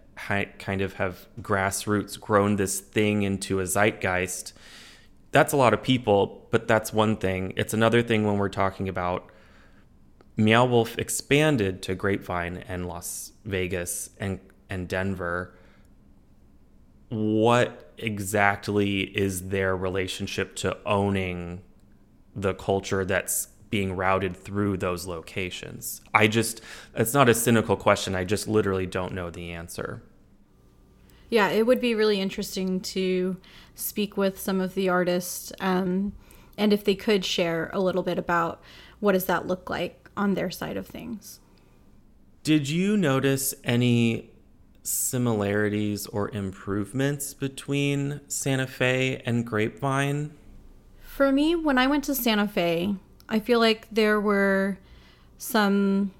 kind 0.59 0.83
of 0.83 0.93
have 0.95 1.27
grassroots 1.41 2.21
grown 2.21 2.57
this 2.57 2.79
thing 2.79 3.23
into 3.23 3.59
a 3.61 3.65
zeitgeist, 3.65 4.53
that's 5.33 5.53
a 5.53 5.57
lot 5.57 5.75
of 5.75 5.83
people, 5.83 6.47
but 6.51 6.69
that's 6.69 6.93
one 6.93 7.17
thing. 7.17 7.55
It's 7.57 7.75
another 7.75 8.03
thing 8.03 8.25
when 8.25 8.37
we're 8.37 8.51
talking 8.51 8.89
about 8.89 9.27
Meow 10.37 10.67
Wolf 10.67 10.99
expanded 10.99 11.83
to 11.83 11.95
Grapevine 11.95 12.59
and 12.69 12.87
Las 12.87 13.33
Vegas 13.45 14.11
and 14.19 14.39
and 14.71 14.89
Denver. 14.89 15.55
What 17.09 17.93
exactly 17.99 19.01
is 19.01 19.49
their 19.49 19.77
relationship 19.77 20.57
to 20.57 20.77
owning 20.87 21.63
the 22.35 22.55
culture 22.55 23.05
that's 23.05 23.49
being 23.69 23.95
routed 23.95 24.37
through 24.37 24.79
those 24.79 25.07
locations? 25.07 26.03
I 26.15 26.27
just 26.29 26.61
it's 26.95 27.15
not 27.15 27.29
a 27.29 27.35
cynical 27.35 27.77
question. 27.77 28.15
I 28.15 28.25
just 28.25 28.49
literally 28.49 28.87
don't 28.87 29.13
know 29.13 29.31
the 29.31 29.53
answer. 29.53 30.03
Yeah, 31.31 31.49
it 31.49 31.67
would 31.67 31.81
be 31.81 31.95
really 31.95 32.21
interesting 32.21 32.81
to 32.81 33.39
speak 33.75 34.17
with 34.17 34.39
some 34.39 34.61
of 34.61 34.75
the 34.75 34.89
artists 34.89 35.53
um, 35.61 36.13
and 36.59 36.73
if 36.73 36.85
they 36.85 36.95
could 36.95 37.25
share 37.25 37.71
a 37.73 37.81
little 37.81 38.03
bit 38.03 38.19
about 38.19 38.61
what 39.01 39.13
does 39.13 39.25
that 39.25 39.47
look 39.47 39.69
like 39.71 40.11
on 40.17 40.35
their 40.35 40.51
side 40.51 40.77
of 40.77 40.87
things. 40.87 41.41
Did 42.43 42.69
you 42.69 42.97
notice 42.97 43.55
any 43.65 44.31
similarities 44.83 46.07
or 46.09 46.29
improvements 46.31 47.35
between 47.35 48.21
Santa 48.29 48.67
Fe 48.67 49.23
and 49.25 49.47
Grapevine? 49.47 50.33
For 51.03 51.31
me, 51.31 51.55
when 51.55 51.79
I 51.79 51.87
went 51.87 52.05
to 52.05 52.15
Santa 52.15 52.49
Fe, 52.49 52.97
I 53.29 53.39
feel 53.39 53.61
like 53.61 53.87
there 53.91 54.21
were 54.21 54.79
some 55.39 56.13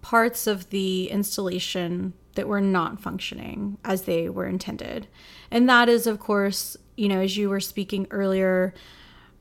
parts 0.00 0.46
of 0.46 0.70
the 0.70 1.10
installation 1.10 2.14
that 2.34 2.48
were 2.48 2.60
not 2.60 3.00
functioning 3.00 3.78
as 3.84 4.02
they 4.02 4.28
were 4.28 4.46
intended. 4.46 5.08
And 5.50 5.68
that 5.68 5.88
is, 5.88 6.06
of 6.06 6.20
course, 6.20 6.76
you 6.96 7.08
know, 7.08 7.20
as 7.20 7.36
you 7.36 7.48
were 7.48 7.60
speaking 7.60 8.06
earlier, 8.10 8.74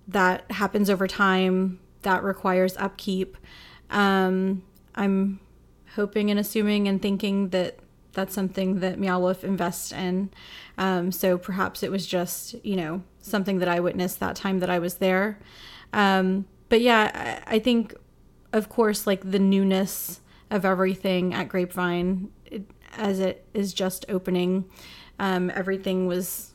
that 0.08 0.50
happens 0.52 0.89
over 0.89 1.08
time 1.08 1.80
that 2.04 2.23
requires 2.23 2.78
upkeep. 2.78 3.38
Um, 3.89 4.63
I'm 4.95 5.39
hoping 5.95 6.32
and 6.32 6.39
assuming 6.39 6.88
and 6.88 7.02
thinking 7.02 7.50
that 7.50 7.80
that's 8.13 8.34
something 8.34 8.80
that 8.80 9.00
Meow 9.00 9.19
Wolf 9.19 9.43
invests 9.43 9.91
in. 9.91 10.30
Um, 10.78 11.12
so 11.12 11.38
perhaps 11.38 11.84
it 11.84 11.91
was 11.91 12.06
just, 12.06 12.56
you 12.65 12.76
know, 12.76 13.04
something 13.21 13.60
that 13.60 13.67
I 13.67 13.80
witnessed 13.80 14.19
that 14.19 14.36
time 14.36 14.60
that 14.60 14.69
I 14.69 14.80
was 14.80 14.95
there. 14.95 15.39
Um, 15.93 16.45
but 16.69 16.82
yeah, 16.82 17.43
I, 17.45 17.56
I, 17.56 17.60
think, 17.60 17.95
of 18.54 18.69
course, 18.69 19.06
like 19.06 19.30
the 19.30 19.39
newness 19.39 20.21
of 20.50 20.65
everything 20.65 21.34
at 21.34 21.47
Grapevine, 21.47 22.32
it, 22.45 22.63
as 22.95 23.19
it 23.19 23.45
is 23.54 23.73
just 23.73 24.06
opening, 24.10 24.65
um, 25.19 25.52
everything 25.54 26.08
was 26.08 26.54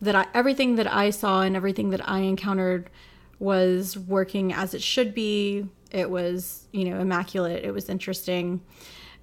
that 0.00 0.14
I, 0.14 0.26
everything 0.34 0.76
that 0.76 0.92
I 0.92 1.10
saw 1.10 1.42
and 1.42 1.54
everything 1.54 1.90
that 1.90 2.08
I 2.08 2.20
encountered 2.20 2.90
was 3.38 3.98
working 3.98 4.52
as 4.52 4.74
it 4.74 4.82
should 4.82 5.14
be. 5.14 5.66
It 5.90 6.10
was, 6.10 6.68
you 6.72 6.84
know, 6.84 7.00
immaculate. 7.00 7.64
It 7.64 7.72
was 7.72 7.88
interesting. 7.88 8.60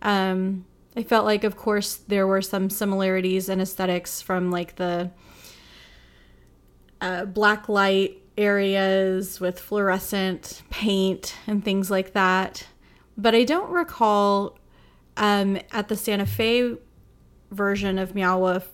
Um, 0.01 0.65
I 0.95 1.03
felt 1.03 1.25
like, 1.25 1.43
of 1.43 1.55
course, 1.55 1.95
there 1.95 2.27
were 2.27 2.41
some 2.41 2.69
similarities 2.69 3.49
in 3.49 3.61
aesthetics 3.61 4.21
from 4.21 4.51
like 4.51 4.75
the 4.75 5.11
uh, 6.99 7.25
black 7.25 7.69
light 7.69 8.21
areas 8.37 9.39
with 9.39 9.59
fluorescent 9.59 10.61
paint 10.69 11.35
and 11.47 11.63
things 11.63 11.89
like 11.89 12.13
that. 12.13 12.67
But 13.17 13.33
I 13.33 13.43
don't 13.43 13.71
recall 13.71 14.56
um, 15.17 15.59
at 15.71 15.89
the 15.89 15.97
Santa 15.97 16.25
Fe 16.25 16.75
version 17.51 17.99
of 17.99 18.15
Meow 18.15 18.39
Wolf 18.39 18.69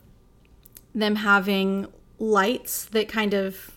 them 0.96 1.16
having 1.16 1.88
lights 2.20 2.86
that 2.86 3.08
kind 3.08 3.34
of 3.34 3.72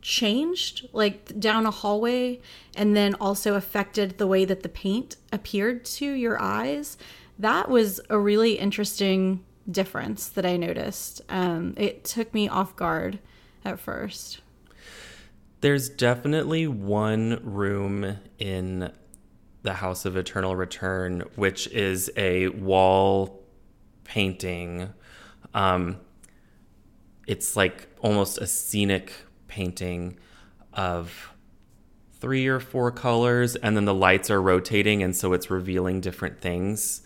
changed 0.00 0.88
like 0.92 1.38
down 1.40 1.66
a 1.66 1.70
hallway 1.70 2.40
and 2.76 2.96
then 2.96 3.14
also 3.14 3.54
affected 3.54 4.18
the 4.18 4.26
way 4.26 4.44
that 4.44 4.62
the 4.62 4.68
paint 4.68 5.16
appeared 5.32 5.84
to 5.84 6.12
your 6.12 6.40
eyes. 6.40 6.96
That 7.38 7.68
was 7.68 8.00
a 8.08 8.18
really 8.18 8.52
interesting 8.52 9.44
difference 9.68 10.28
that 10.28 10.46
i 10.46 10.56
noticed. 10.56 11.20
Um, 11.28 11.74
it 11.76 12.04
took 12.04 12.32
me 12.32 12.48
off 12.48 12.76
guard 12.76 13.18
at 13.64 13.80
first. 13.80 14.40
There's 15.60 15.88
definitely 15.88 16.68
one 16.68 17.40
room 17.42 18.18
in 18.38 18.92
the 19.66 19.74
house 19.74 20.04
of 20.06 20.16
eternal 20.16 20.56
return 20.56 21.22
which 21.34 21.66
is 21.68 22.10
a 22.16 22.48
wall 22.48 23.42
painting 24.04 24.88
um, 25.54 25.98
it's 27.26 27.56
like 27.56 27.88
almost 28.00 28.38
a 28.38 28.46
scenic 28.46 29.12
painting 29.48 30.18
of 30.72 31.32
three 32.20 32.46
or 32.46 32.60
four 32.60 32.90
colors, 32.90 33.56
and 33.56 33.76
then 33.76 33.84
the 33.84 33.94
lights 33.94 34.30
are 34.30 34.40
rotating, 34.40 35.02
and 35.02 35.14
so 35.14 35.32
it's 35.32 35.50
revealing 35.50 36.00
different 36.00 36.40
things. 36.40 37.02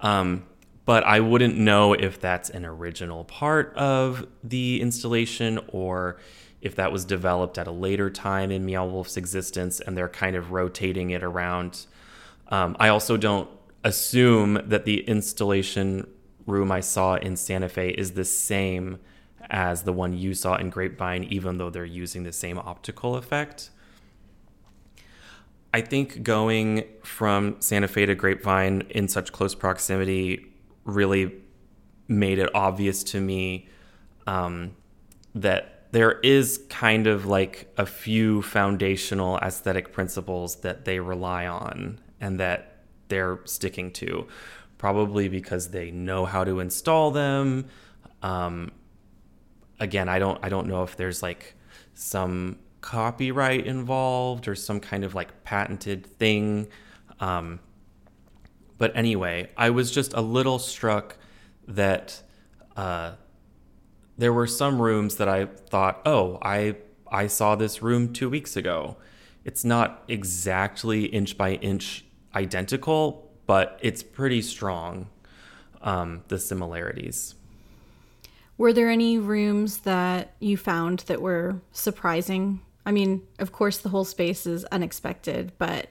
Um, 0.00 0.46
but 0.84 1.04
I 1.04 1.20
wouldn't 1.20 1.56
know 1.56 1.92
if 1.92 2.20
that's 2.20 2.50
an 2.50 2.64
original 2.64 3.24
part 3.24 3.74
of 3.76 4.26
the 4.42 4.80
installation 4.80 5.60
or 5.68 6.18
if 6.60 6.74
that 6.76 6.90
was 6.90 7.04
developed 7.04 7.56
at 7.58 7.66
a 7.66 7.72
later 7.72 8.10
time 8.10 8.50
in 8.50 8.64
Meow 8.64 8.86
Wolf's 8.86 9.16
existence 9.16 9.80
and 9.80 9.96
they're 9.96 10.08
kind 10.08 10.34
of 10.34 10.50
rotating 10.50 11.10
it 11.10 11.22
around. 11.22 11.86
Um, 12.52 12.76
I 12.78 12.88
also 12.88 13.16
don't 13.16 13.48
assume 13.82 14.60
that 14.66 14.84
the 14.84 15.00
installation 15.08 16.06
room 16.46 16.70
I 16.70 16.80
saw 16.80 17.14
in 17.14 17.34
Santa 17.34 17.68
Fe 17.68 17.88
is 17.88 18.12
the 18.12 18.26
same 18.26 18.98
as 19.48 19.82
the 19.82 19.92
one 19.92 20.12
you 20.12 20.34
saw 20.34 20.56
in 20.56 20.68
Grapevine, 20.68 21.24
even 21.24 21.56
though 21.56 21.70
they're 21.70 21.84
using 21.86 22.24
the 22.24 22.32
same 22.32 22.58
optical 22.58 23.16
effect. 23.16 23.70
I 25.72 25.80
think 25.80 26.22
going 26.22 26.84
from 27.02 27.56
Santa 27.58 27.88
Fe 27.88 28.04
to 28.04 28.14
Grapevine 28.14 28.82
in 28.90 29.08
such 29.08 29.32
close 29.32 29.54
proximity 29.54 30.52
really 30.84 31.32
made 32.06 32.38
it 32.38 32.50
obvious 32.54 33.02
to 33.04 33.20
me 33.20 33.70
um, 34.26 34.76
that 35.34 35.90
there 35.92 36.20
is 36.20 36.62
kind 36.68 37.06
of 37.06 37.24
like 37.24 37.72
a 37.78 37.86
few 37.86 38.42
foundational 38.42 39.38
aesthetic 39.38 39.92
principles 39.92 40.56
that 40.56 40.84
they 40.84 41.00
rely 41.00 41.46
on 41.46 41.98
and 42.22 42.40
that 42.40 42.78
they're 43.08 43.40
sticking 43.44 43.90
to, 43.90 44.26
probably 44.78 45.28
because 45.28 45.68
they 45.68 45.90
know 45.90 46.24
how 46.24 46.44
to 46.44 46.60
install 46.60 47.10
them. 47.10 47.66
Um, 48.22 48.72
again, 49.78 50.08
I 50.08 50.18
don't 50.18 50.38
I 50.42 50.48
don't 50.48 50.68
know 50.68 50.82
if 50.84 50.96
there's 50.96 51.22
like 51.22 51.54
some 51.92 52.58
copyright 52.80 53.66
involved 53.66 54.48
or 54.48 54.54
some 54.54 54.80
kind 54.80 55.04
of 55.04 55.14
like 55.14 55.44
patented 55.44 56.06
thing. 56.06 56.68
Um, 57.20 57.60
but 58.78 58.96
anyway, 58.96 59.50
I 59.56 59.70
was 59.70 59.90
just 59.90 60.14
a 60.14 60.20
little 60.20 60.58
struck 60.58 61.16
that 61.68 62.22
uh, 62.76 63.12
there 64.16 64.32
were 64.32 64.46
some 64.46 64.80
rooms 64.80 65.16
that 65.16 65.28
I 65.28 65.46
thought, 65.46 66.00
oh, 66.06 66.38
I 66.42 66.76
I 67.10 67.26
saw 67.26 67.56
this 67.56 67.82
room 67.82 68.12
two 68.12 68.30
weeks 68.30 68.56
ago. 68.56 68.96
It's 69.44 69.64
not 69.64 70.04
exactly 70.08 71.04
inch 71.06 71.36
by 71.36 71.54
inch 71.54 72.04
identical, 72.34 73.30
but 73.46 73.78
it's 73.82 74.02
pretty 74.02 74.42
strong. 74.42 75.08
Um, 75.80 76.22
the 76.28 76.38
similarities. 76.38 77.34
Were 78.56 78.72
there 78.72 78.88
any 78.88 79.18
rooms 79.18 79.78
that 79.78 80.34
you 80.38 80.56
found 80.56 81.00
that 81.00 81.20
were 81.20 81.60
surprising? 81.72 82.60
I 82.86 82.92
mean, 82.92 83.22
of 83.40 83.50
course, 83.50 83.78
the 83.78 83.88
whole 83.88 84.04
space 84.04 84.46
is 84.46 84.64
unexpected, 84.66 85.50
but 85.58 85.88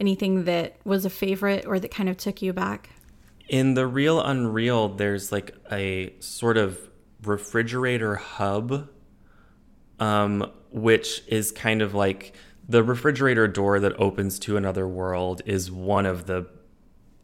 anything 0.00 0.44
that 0.44 0.76
was 0.84 1.04
a 1.04 1.10
favorite 1.10 1.66
or 1.66 1.78
that 1.78 1.90
kind 1.90 2.08
of 2.08 2.16
took 2.16 2.40
you 2.40 2.54
back? 2.54 2.88
In 3.48 3.74
the 3.74 3.86
real 3.86 4.20
Unreal, 4.20 4.88
there's 4.88 5.30
like 5.30 5.54
a 5.70 6.14
sort 6.20 6.56
of 6.56 6.78
refrigerator 7.22 8.16
hub, 8.16 8.88
um, 10.00 10.50
which 10.70 11.22
is 11.26 11.52
kind 11.52 11.82
of 11.82 11.94
like 11.94 12.34
the 12.68 12.82
refrigerator 12.82 13.46
door 13.46 13.78
that 13.80 13.98
opens 13.98 14.38
to 14.40 14.56
another 14.56 14.88
world 14.88 15.42
is 15.46 15.70
one 15.70 16.06
of 16.06 16.26
the 16.26 16.46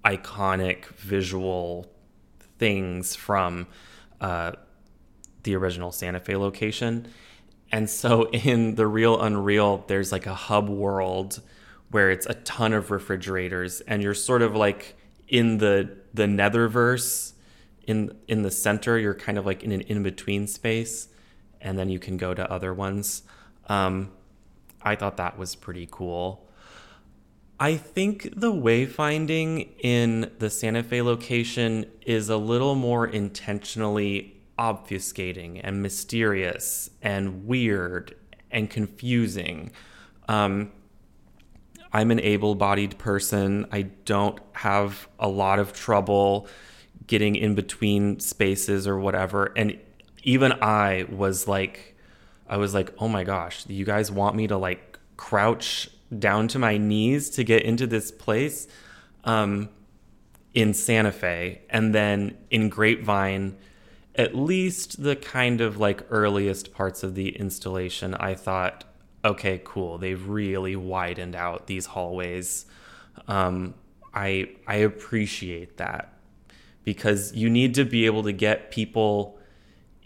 iconic 0.04 0.86
visual 0.86 1.90
things 2.58 3.16
from 3.16 3.66
uh, 4.20 4.52
the 5.42 5.56
original 5.56 5.90
Santa 5.90 6.20
Fe 6.20 6.36
location. 6.36 7.08
And 7.72 7.88
so 7.90 8.28
in 8.30 8.76
the 8.76 8.86
real 8.86 9.20
Unreal, 9.20 9.84
there's 9.88 10.12
like 10.12 10.26
a 10.26 10.34
hub 10.34 10.68
world 10.68 11.40
where 11.90 12.10
it's 12.10 12.26
a 12.26 12.34
ton 12.34 12.72
of 12.72 12.90
refrigerators, 12.90 13.82
and 13.82 14.02
you're 14.02 14.14
sort 14.14 14.42
of 14.42 14.56
like 14.56 14.96
in 15.28 15.58
the 15.58 15.96
the 16.14 16.24
netherverse 16.24 17.32
in 17.86 18.16
in 18.28 18.42
the 18.42 18.50
center. 18.50 18.98
You're 18.98 19.14
kind 19.14 19.36
of 19.36 19.44
like 19.44 19.62
in 19.62 19.72
an 19.72 19.82
in 19.82 20.02
between 20.02 20.46
space, 20.46 21.08
and 21.60 21.78
then 21.78 21.90
you 21.90 21.98
can 21.98 22.16
go 22.16 22.32
to 22.32 22.50
other 22.50 22.72
ones. 22.72 23.24
Um, 23.68 24.10
I 24.84 24.96
thought 24.96 25.16
that 25.16 25.38
was 25.38 25.54
pretty 25.54 25.88
cool. 25.90 26.48
I 27.60 27.76
think 27.76 28.32
the 28.34 28.52
wayfinding 28.52 29.68
in 29.80 30.32
the 30.38 30.50
Santa 30.50 30.82
Fe 30.82 31.00
location 31.02 31.86
is 32.04 32.28
a 32.28 32.36
little 32.36 32.74
more 32.74 33.06
intentionally 33.06 34.42
obfuscating 34.58 35.60
and 35.62 35.80
mysterious 35.82 36.90
and 37.00 37.46
weird 37.46 38.16
and 38.50 38.68
confusing. 38.68 39.70
Um, 40.28 40.72
I'm 41.92 42.10
an 42.10 42.20
able 42.20 42.54
bodied 42.54 42.98
person. 42.98 43.66
I 43.70 43.82
don't 43.82 44.40
have 44.52 45.08
a 45.18 45.28
lot 45.28 45.58
of 45.58 45.72
trouble 45.72 46.48
getting 47.06 47.36
in 47.36 47.54
between 47.54 48.18
spaces 48.20 48.86
or 48.86 48.98
whatever. 48.98 49.52
And 49.56 49.78
even 50.22 50.52
I 50.52 51.06
was 51.10 51.46
like, 51.46 51.91
I 52.52 52.58
was 52.58 52.74
like, 52.74 52.92
oh 52.98 53.08
my 53.08 53.24
gosh, 53.24 53.64
you 53.66 53.86
guys 53.86 54.12
want 54.12 54.36
me 54.36 54.46
to 54.48 54.58
like 54.58 54.98
crouch 55.16 55.88
down 56.18 56.48
to 56.48 56.58
my 56.58 56.76
knees 56.76 57.30
to 57.30 57.44
get 57.44 57.62
into 57.62 57.86
this 57.86 58.10
place 58.10 58.68
um, 59.24 59.70
in 60.52 60.74
Santa 60.74 61.12
Fe. 61.12 61.62
And 61.70 61.94
then 61.94 62.36
in 62.50 62.68
Grapevine, 62.68 63.56
at 64.16 64.34
least 64.34 65.02
the 65.02 65.16
kind 65.16 65.62
of 65.62 65.78
like 65.78 66.04
earliest 66.10 66.74
parts 66.74 67.02
of 67.02 67.14
the 67.14 67.30
installation, 67.30 68.12
I 68.16 68.34
thought 68.34 68.84
okay, 69.24 69.62
cool. 69.64 69.96
They've 69.96 70.28
really 70.28 70.76
widened 70.76 71.34
out 71.34 71.68
these 71.68 71.86
hallways. 71.86 72.66
Um, 73.28 73.72
I 74.12 74.50
I 74.66 74.76
appreciate 74.76 75.78
that 75.78 76.12
because 76.84 77.32
you 77.32 77.48
need 77.48 77.74
to 77.76 77.86
be 77.86 78.04
able 78.04 78.24
to 78.24 78.32
get 78.32 78.70
people 78.70 79.38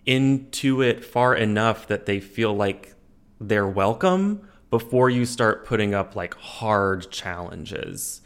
into 0.07 0.81
it 0.81 1.05
far 1.05 1.35
enough 1.35 1.89
that 1.89 2.07
they 2.07 2.21
feel 2.21 2.55
like 2.55 2.95
they're 3.41 3.69
welcome 3.69 4.49
before 4.71 5.11
you 5.11 5.27
start 5.27 5.67
putting 5.67 5.95
up 5.95 6.17
like 6.17 6.35
hard 6.35 7.11
challenges. 7.11 8.23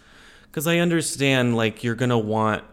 Cuz 0.53 0.67
I 0.67 0.79
understand 0.79 1.57
like 1.57 1.83
you're 1.83 1.95
going 1.95 2.11
to 2.11 2.19
want 2.19 2.65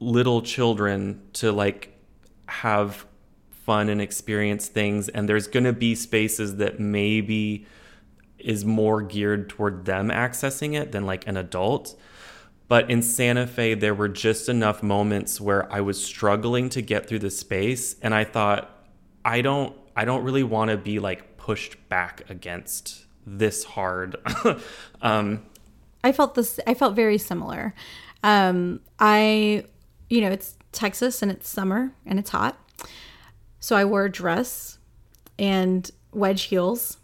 little 0.00 0.42
children 0.42 1.22
to 1.34 1.52
like 1.52 1.98
have 2.48 3.06
fun 3.50 3.88
and 3.88 4.00
experience 4.00 4.68
things 4.68 5.08
and 5.08 5.28
there's 5.28 5.48
going 5.48 5.64
to 5.64 5.72
be 5.72 5.94
spaces 5.94 6.56
that 6.56 6.78
maybe 6.78 7.66
is 8.38 8.64
more 8.64 9.02
geared 9.02 9.48
toward 9.48 9.84
them 9.86 10.08
accessing 10.08 10.74
it 10.80 10.92
than 10.92 11.04
like 11.04 11.26
an 11.26 11.36
adult 11.36 11.98
but 12.68 12.90
in 12.90 13.02
Santa 13.02 13.46
Fe 13.46 13.74
there 13.74 13.94
were 13.94 14.08
just 14.08 14.48
enough 14.48 14.82
moments 14.82 15.40
where 15.40 15.70
I 15.72 15.80
was 15.80 16.02
struggling 16.02 16.68
to 16.70 16.82
get 16.82 17.06
through 17.06 17.20
the 17.20 17.30
space 17.30 17.96
and 18.02 18.14
I 18.14 18.24
thought 18.24 18.70
I 19.24 19.40
don't 19.40 19.76
I 19.94 20.04
don't 20.04 20.24
really 20.24 20.42
want 20.42 20.70
to 20.70 20.76
be 20.76 20.98
like 20.98 21.36
pushed 21.36 21.88
back 21.88 22.28
against 22.28 23.06
this 23.26 23.64
hard. 23.64 24.16
Um 25.02 25.44
I 26.02 26.12
felt 26.12 26.34
this 26.34 26.60
I 26.66 26.74
felt 26.74 26.94
very 26.94 27.18
similar. 27.18 27.74
Um 28.22 28.80
I 28.98 29.64
you 30.08 30.20
know 30.20 30.30
it's 30.30 30.56
Texas 30.72 31.22
and 31.22 31.30
it's 31.30 31.48
summer 31.48 31.92
and 32.04 32.18
it's 32.18 32.30
hot. 32.30 32.58
So 33.60 33.76
I 33.76 33.84
wore 33.84 34.04
a 34.04 34.12
dress 34.12 34.78
and 35.38 35.90
wedge 36.12 36.42
heels. 36.42 36.98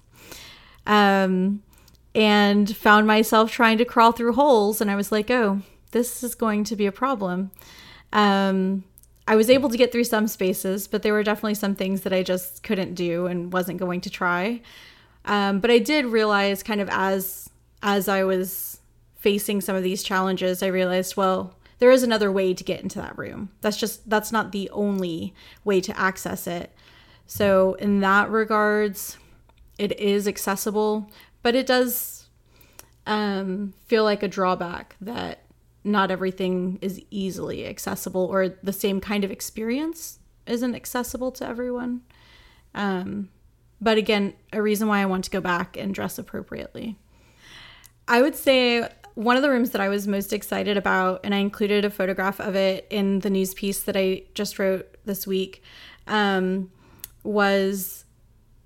Um, 0.87 1.63
and 2.15 2.77
found 2.77 3.07
myself 3.07 3.51
trying 3.51 3.79
to 3.79 3.85
crawl 3.85 4.13
through 4.13 4.35
holes. 4.35 4.81
And 4.81 4.91
I 4.91 4.97
was 4.97 5.11
like, 5.11 5.31
oh, 5.31 5.63
this 5.93 6.23
is 6.23 6.35
going 6.35 6.65
to 6.65 6.77
be 6.77 6.87
a 6.87 6.93
problem. 6.93 7.51
Um, 8.13 8.85
I 9.27 9.37
was 9.37 9.49
able 9.49 9.69
to 9.71 9.77
get 9.77 9.93
through 9.93 10.05
some 10.05 10.27
spaces, 10.27 10.89
but 10.89 11.03
there 11.03 11.13
were 11.13 11.23
definitely 11.23 11.55
some 11.55 11.75
things 11.75 12.03
that 12.03 12.13
I 12.13 12.23
just 12.23 12.63
couldn't 12.63 12.95
do 12.95 13.27
and 13.27 13.53
wasn't 13.53 13.79
going 13.79 14.01
to 14.03 14.11
try. 14.11 14.61
Um, 15.25 15.61
but 15.61 15.71
I 15.71 15.79
did 15.79 16.07
realize, 16.07 16.63
kind 16.63 16.81
of 16.81 16.89
as 16.91 17.49
as 17.85 18.09
I 18.09 18.25
was 18.25 18.81
facing 19.17 19.61
some 19.61 19.77
of 19.77 19.83
these 19.83 20.03
challenges, 20.03 20.63
I 20.63 20.67
realized, 20.69 21.17
well, 21.17 21.57
there 21.79 21.91
is 21.91 22.03
another 22.03 22.31
way 22.31 22.55
to 22.55 22.65
get 22.65 22.81
into 22.81 23.01
that 23.01 23.17
room. 23.17 23.51
That's 23.61 23.77
just 23.77 24.09
that's 24.11 24.33
not 24.33 24.53
the 24.53 24.69
only 24.71 25.35
way 25.65 25.81
to 25.81 25.99
access 25.99 26.47
it. 26.47 26.73
So 27.27 27.75
in 27.75 28.01
that 28.01 28.31
regards, 28.31 29.17
it 29.79 29.99
is 29.99 30.29
accessible, 30.29 31.11
but 31.43 31.55
it 31.55 31.67
does 31.67 32.29
um, 33.07 33.75
feel 33.87 34.05
like 34.05 34.23
a 34.23 34.29
drawback 34.29 34.97
that 35.01 35.45
not 35.85 36.11
everything 36.11 36.79
is 36.81 37.01
easily 37.11 37.67
accessible 37.67 38.27
or 38.27 38.51
the 38.63 38.73
same 38.73 39.01
kind 39.01 39.25
of 39.25 39.31
experience 39.31 40.21
isn't 40.47 40.75
accessible 40.75 41.33
to 41.33 41.47
everyone. 41.47 42.03
Um, 42.75 43.31
but 43.81 43.99
again, 43.99 44.35
a 44.53 44.63
reason 44.63 44.87
why 44.87 45.01
I 45.01 45.07
want 45.07 45.25
to 45.25 45.31
go 45.31 45.41
back 45.41 45.77
and 45.77 45.93
dress 45.93 46.19
appropriately. 46.19 46.97
I 48.07 48.23
would 48.23 48.37
say 48.37 48.89
one 49.15 49.37
of 49.37 49.43
the 49.43 49.51
rooms 49.51 49.71
that 49.71 49.81
I 49.81 49.89
was 49.89 50.07
most 50.07 50.33
excited 50.33 50.77
about, 50.77 51.21
and 51.25 51.35
I 51.35 51.39
included 51.39 51.85
a 51.85 51.91
photograph 51.91 52.41
of 52.41 52.55
it 52.55 52.87
in 52.91 53.21
the 53.21 53.31
news 53.31 53.55
piece 53.55 53.81
that 53.81 53.97
I 53.97 54.23
just 54.35 54.59
wrote 54.59 54.97
this 55.05 55.27
week, 55.27 55.63
um, 56.07 56.71
was 57.25 58.05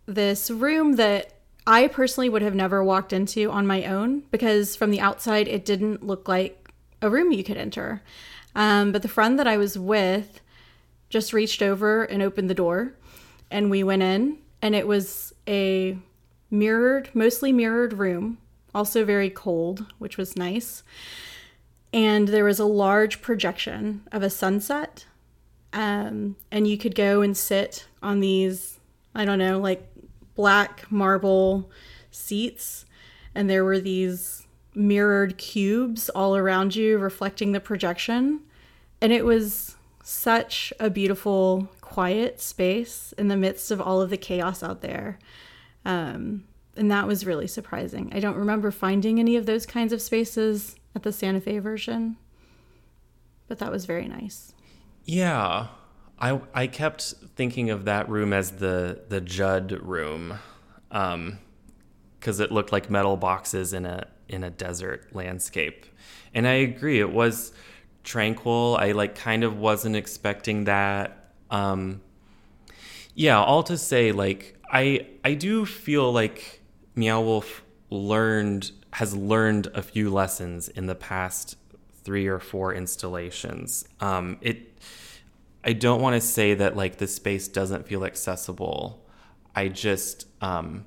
this 0.07 0.51
room 0.51 0.97
that 0.97 1.36
I 1.66 1.88
personally 1.88 2.29
would 2.29 2.42
have 2.42 2.55
never 2.55 2.83
walked 2.85 3.12
into 3.12 3.50
on 3.50 3.66
my 3.66 3.85
own 3.85 4.20
because 4.31 4.76
from 4.76 4.90
the 4.90 5.00
outside 5.00 5.48
it 5.48 5.64
didn't 5.64 6.07
look 6.07 6.29
like 6.29 6.70
a 7.02 7.11
room 7.11 7.33
you 7.33 7.42
could 7.42 7.57
enter. 7.57 8.02
Um, 8.55 8.92
but 8.92 9.02
the 9.02 9.09
friend 9.09 9.38
that 9.38 9.46
I 9.46 9.57
was 9.57 9.79
with 9.79 10.40
just 11.09 11.33
reached 11.33 11.62
over 11.62 12.05
and 12.05 12.22
opened 12.22 12.48
the 12.48 12.55
door, 12.55 12.94
and 13.50 13.70
we 13.70 13.83
went 13.83 14.02
in, 14.02 14.38
and 14.62 14.74
it 14.74 14.87
was 14.87 15.35
a 15.46 15.98
mirrored, 16.50 17.11
mostly 17.14 17.52
mirrored 17.52 17.94
room 17.94 18.38
also 18.76 19.07
very 19.07 19.31
cold, 19.31 19.87
which 19.98 20.18
was 20.18 20.37
nice. 20.37 20.83
And 21.92 22.29
there 22.29 22.44
was 22.44 22.59
a 22.59 22.66
large 22.66 23.22
projection 23.22 24.02
of 24.12 24.22
a 24.22 24.29
sunset. 24.29 25.07
Um, 25.72 26.37
and 26.50 26.68
you 26.68 26.76
could 26.76 26.94
go 26.94 27.22
and 27.22 27.35
sit 27.35 27.87
on 28.02 28.20
these, 28.20 28.79
I 29.14 29.24
don't 29.24 29.38
know, 29.38 29.59
like 29.59 29.88
black 30.37 30.90
marble 30.90 31.70
seats. 32.11 32.85
And 33.35 33.51
there 33.51 33.64
were 33.64 33.81
these 33.81 34.46
mirrored 34.75 35.38
cubes 35.38 36.09
all 36.11 36.37
around 36.37 36.77
you 36.77 36.99
reflecting 36.99 37.53
the 37.53 37.61
projection. 37.61 38.40
And 39.01 39.12
it 39.12 39.25
was 39.25 39.77
such 40.05 40.72
a 40.79 40.88
beautiful, 40.88 41.68
quiet 41.81 42.40
space 42.40 43.12
in 43.18 43.29
the 43.29 43.37
midst 43.37 43.70
of 43.70 43.81
all 43.81 44.01
of 44.01 44.11
the 44.11 44.16
chaos 44.16 44.62
out 44.62 44.81
there. 44.81 45.18
Um, 45.85 46.44
and 46.77 46.90
that 46.90 47.07
was 47.07 47.27
really 47.27 47.46
surprising. 47.46 48.11
I 48.12 48.20
don't 48.20 48.37
remember 48.37 48.70
finding 48.70 49.18
any 49.18 49.37
of 49.37 49.46
those 49.46 49.66
kinds 49.66 49.92
of 49.92 50.03
spaces 50.03 50.77
at 50.94 51.03
the 51.03 51.12
Santa 51.12 51.40
Fe 51.40 51.59
version, 51.59 52.16
but 53.49 53.59
that 53.59 53.72
was 53.72 53.87
very 53.87 54.09
nice. 54.09 54.53
Yeah. 55.05 55.68
I 56.18 56.40
I 56.55 56.66
kept 56.66 57.02
thinking 57.35 57.70
of 57.70 57.85
that 57.85 58.09
room 58.09 58.33
as 58.33 58.52
the 58.52 59.02
the 59.09 59.20
Judd 59.20 59.72
room. 59.72 60.38
Um 60.90 61.38
cuz 62.20 62.40
it 62.40 62.50
looked 62.50 62.72
like 62.72 62.90
metal 62.90 63.16
boxes 63.16 63.72
in 63.72 63.87
a 63.87 64.07
in 64.29 64.42
a 64.42 64.50
desert 64.50 65.14
landscape. 65.14 65.87
And 66.35 66.46
I 66.46 66.55
agree 66.55 67.00
it 67.00 67.12
was 67.12 67.52
tranquil. 68.05 68.76
I 68.81 68.92
like 68.92 69.14
kind 69.14 69.44
of 69.44 69.59
wasn't 69.59 69.96
expecting 69.96 70.64
that. 70.64 71.33
Um 71.50 72.00
yeah, 73.14 73.42
all 73.42 73.62
to 73.64 73.76
say 73.79 74.12
like 74.12 74.57
I 74.70 75.07
I 75.24 75.35
do 75.35 75.64
feel 75.66 76.12
like 76.12 76.61
Meow 76.94 77.20
Wolf 77.20 77.62
learned 77.90 78.72
has 78.94 79.14
learned 79.14 79.68
a 79.74 79.83
few 79.83 80.11
lessons 80.11 80.68
in 80.68 80.87
the 80.87 80.94
past 80.94 81.57
three 82.02 82.26
or 82.26 82.38
four 82.38 82.72
installations. 82.72 83.87
Um, 84.00 84.38
it, 84.40 84.79
I 85.66 85.72
don't 85.72 86.00
want 86.00 86.14
to 86.14 86.20
say 86.20 86.55
that 86.55 86.76
like 86.76 86.98
the 86.98 87.09
space 87.09 87.48
doesn't 87.48 87.88
feel 87.88 88.05
accessible. 88.05 89.05
I 89.52 89.66
just, 89.66 90.29
um, 90.40 90.87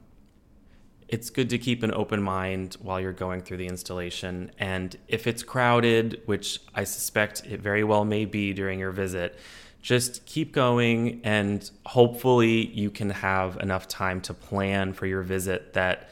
it's 1.09 1.29
good 1.29 1.49
to 1.49 1.57
keep 1.57 1.83
an 1.83 1.93
open 1.93 2.23
mind 2.23 2.77
while 2.79 3.01
you're 3.01 3.11
going 3.11 3.41
through 3.41 3.57
the 3.57 3.67
installation. 3.67 4.51
And 4.57 4.95
if 5.09 5.27
it's 5.27 5.43
crowded, 5.43 6.21
which 6.27 6.61
I 6.73 6.85
suspect 6.85 7.45
it 7.45 7.59
very 7.59 7.83
well 7.83 8.05
may 8.05 8.23
be 8.23 8.53
during 8.53 8.79
your 8.79 8.91
visit, 8.91 9.37
just 9.81 10.25
keep 10.25 10.53
going 10.53 11.19
and 11.25 11.69
hopefully 11.85 12.67
you 12.67 12.89
can 12.89 13.09
have 13.09 13.57
enough 13.57 13.85
time 13.85 14.21
to 14.21 14.33
plan 14.33 14.93
for 14.93 15.07
your 15.07 15.23
visit 15.23 15.73
that 15.73 16.09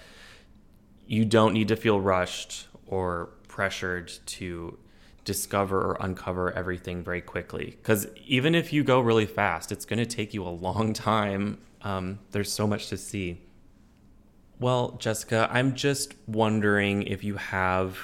you 1.05 1.23
don't 1.23 1.53
need 1.53 1.69
to 1.69 1.77
feel 1.77 2.01
rushed 2.01 2.67
or 2.85 3.29
pressured 3.47 4.11
to 4.25 4.77
discover 5.27 5.81
or 5.81 5.97
uncover 5.99 6.53
everything 6.53 7.03
very 7.03 7.19
quickly. 7.19 7.65
Because 7.71 8.07
even 8.25 8.55
if 8.55 8.71
you 8.71 8.81
go 8.81 9.01
really 9.01 9.25
fast, 9.25 9.73
it's 9.73 9.83
going 9.83 9.99
to 9.99 10.05
take 10.05 10.33
you 10.33 10.41
a 10.47 10.49
long 10.49 10.93
time. 10.93 11.57
Um, 11.81 12.19
there's 12.31 12.51
so 12.51 12.65
much 12.65 12.87
to 12.87 12.97
see. 12.97 13.41
Well, 14.57 14.91
Jessica, 14.99 15.49
I'm 15.51 15.75
just 15.75 16.13
wondering 16.27 17.03
if 17.03 17.25
you 17.25 17.35
have 17.35 17.99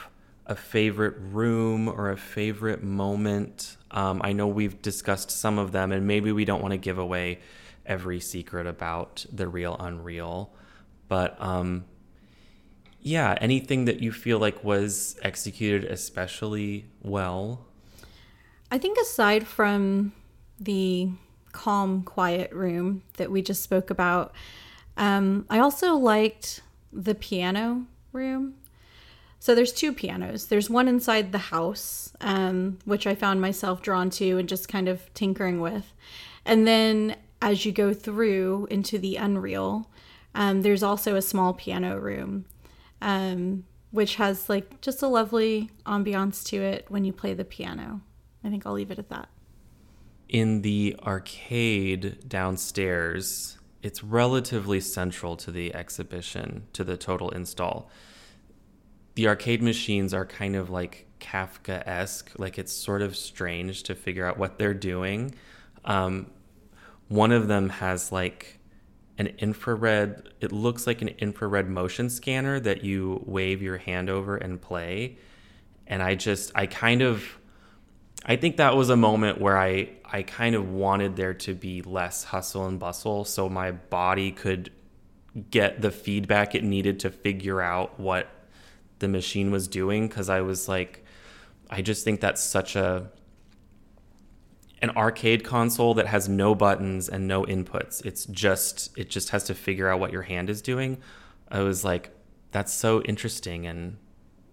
a 0.46 0.56
favorite 0.56 1.16
room 1.18 1.88
or 1.88 2.12
a 2.12 2.18
favorite 2.18 2.84
moment. 2.84 3.78
Um, 3.92 4.20
I 4.22 4.34
know 4.34 4.48
we've 4.48 4.82
discussed 4.82 5.32
some 5.32 5.58
of 5.58 5.72
them, 5.72 5.94
and 5.94 6.06
maybe 6.06 6.34
we 6.34 6.44
don't 6.44 6.62
want 6.62 6.74
to 6.74 6.78
give 6.78 6.98
away 6.98 7.40
every 7.86 8.20
secret 8.20 8.68
about 8.68 9.26
the 9.32 9.48
real 9.48 9.78
unreal. 9.80 10.52
But 11.08 11.42
um, 11.42 11.86
yeah, 13.04 13.38
anything 13.42 13.86
that 13.86 14.00
you 14.00 14.12
feel 14.12 14.40
like 14.40 14.64
was 14.64 15.18
executed 15.22 15.84
especially 15.84 16.86
well? 17.02 17.66
I 18.72 18.78
think 18.78 18.98
aside 18.98 19.46
from 19.46 20.14
the 20.60 21.10
calm, 21.52 22.04
quiet 22.04 22.52
room 22.54 23.04
that 23.18 23.30
we 23.30 23.42
just 23.42 23.62
spoke 23.62 23.90
about, 23.90 24.34
um, 24.98 25.46
I 25.50 25.60
also 25.60 25.96
liked 25.96 26.62
the 26.92 27.14
piano 27.14 27.86
room. 28.14 28.56
So 29.40 29.54
there's 29.54 29.74
two 29.74 29.92
pianos. 29.92 30.46
There's 30.48 30.70
one 30.70 30.88
inside 30.88 31.34
the 31.34 31.38
house, 31.38 32.14
um, 32.22 32.80
which 32.86 33.06
I 33.06 33.16
found 33.16 33.42
myself 33.42 33.82
drawn 33.82 34.10
to 34.12 34.38
and 34.38 34.48
just 34.48 34.70
kind 34.70 34.88
of 34.88 35.14
tinkering 35.14 35.60
with. 35.60 35.94
And 36.46 36.66
then 36.66 37.18
as 37.42 37.66
you 37.66 37.74
go 37.74 37.94
through 37.94 38.68
into 38.72 38.98
the 38.98 39.18
Unreal, 39.18 39.90
um, 40.34 40.62
there's 40.62 40.82
also 40.82 41.16
a 41.16 41.22
small 41.22 41.54
piano 41.54 42.00
room, 42.00 42.46
um, 43.04 43.66
which 43.92 44.16
has 44.16 44.50
like 44.50 44.82
just 44.82 45.04
a 45.04 45.08
lovely 45.08 45.70
ambiance 45.86 46.44
to 46.46 46.58
it 46.58 46.86
when 46.90 47.06
you 47.06 47.14
play 47.14 47.36
the 47.36 47.46
piano. 47.46 48.02
I 48.44 48.50
think 48.50 48.66
I'll 48.66 48.74
leave 48.74 48.90
it 48.90 48.98
at 48.98 49.10
that. 49.10 49.30
In 50.30 50.64
the 50.64 50.96
arcade 51.04 52.28
downstairs, 52.28 53.60
it's 53.84 54.04
relatively 54.04 54.80
central 54.80 55.36
to 55.36 55.52
the 55.52 55.76
exhibition, 55.76 56.64
to 56.74 56.84
the 56.84 56.98
total 56.98 57.30
install. 57.30 57.92
The 59.16 59.28
arcade 59.28 59.62
machines 59.62 60.14
are 60.14 60.26
kind 60.26 60.56
of 60.56 60.70
like 60.72 61.06
Kafka 61.20 61.86
esque, 61.86 62.32
like 62.38 62.58
it's 62.58 62.74
sort 62.74 63.02
of 63.02 63.16
strange 63.16 63.84
to 63.84 63.96
figure 63.96 64.26
out 64.26 64.38
what 64.38 64.58
they're 64.58 64.74
doing. 64.74 65.36
Um, 65.86 66.32
one 67.10 67.32
of 67.32 67.48
them 67.48 67.70
has 67.70 68.12
like 68.12 68.60
an 69.18 69.28
infrared, 69.38 70.30
it 70.42 70.52
looks 70.52 70.88
like 70.88 71.02
an 71.02 71.10
infrared 71.20 71.70
motion 71.70 72.10
scanner 72.10 72.60
that 72.60 72.84
you 72.84 73.24
wave 73.26 73.62
your 73.62 73.78
hand 73.78 74.10
over 74.10 74.38
and 74.38 74.62
play. 74.62 75.18
And 75.86 76.02
I 76.02 76.16
just, 76.16 76.52
I 76.56 76.66
kind 76.66 77.02
of, 77.02 77.24
I 78.26 78.38
think 78.38 78.58
that 78.58 78.76
was 78.76 78.90
a 78.90 78.96
moment 78.96 79.42
where 79.42 79.58
I 79.58 79.90
I 80.06 80.24
kind 80.24 80.56
of 80.56 80.70
wanted 80.70 81.16
there 81.16 81.34
to 81.34 81.54
be 81.54 81.82
less 81.82 82.24
hustle 82.24 82.68
and 82.68 82.80
bustle 82.80 83.26
so 83.26 83.50
my 83.50 83.72
body 83.72 84.32
could 84.32 84.72
get 85.50 85.82
the 85.82 85.92
feedback 85.92 86.56
it 86.56 86.64
needed 86.64 87.00
to 87.02 87.10
figure 87.10 87.62
out 87.62 88.00
what 88.00 88.30
the 89.00 89.08
machine 89.08 89.52
was 89.52 89.68
doing 89.68 90.08
cuz 90.08 90.30
I 90.30 90.42
was 90.42 90.70
like 90.70 91.04
I 91.70 91.82
just 91.82 92.04
think 92.06 92.22
that's 92.22 92.42
such 92.42 92.76
a 92.76 93.10
an 94.84 94.90
arcade 94.98 95.46
console 95.46 95.94
that 95.94 96.08
has 96.08 96.28
no 96.28 96.54
buttons 96.54 97.08
and 97.08 97.26
no 97.26 97.44
inputs. 97.46 98.06
It's 98.06 98.26
just 98.26 98.96
it 98.98 99.10
just 99.10 99.30
has 99.30 99.46
to 99.46 99.56
figure 99.56 99.88
out 99.88 100.02
what 100.02 100.12
your 100.12 100.24
hand 100.24 100.50
is 100.50 100.62
doing. 100.62 100.98
I 101.48 101.62
was 101.62 101.86
like 101.86 102.12
that's 102.52 102.74
so 102.74 103.02
interesting 103.04 103.66
and 103.66 103.98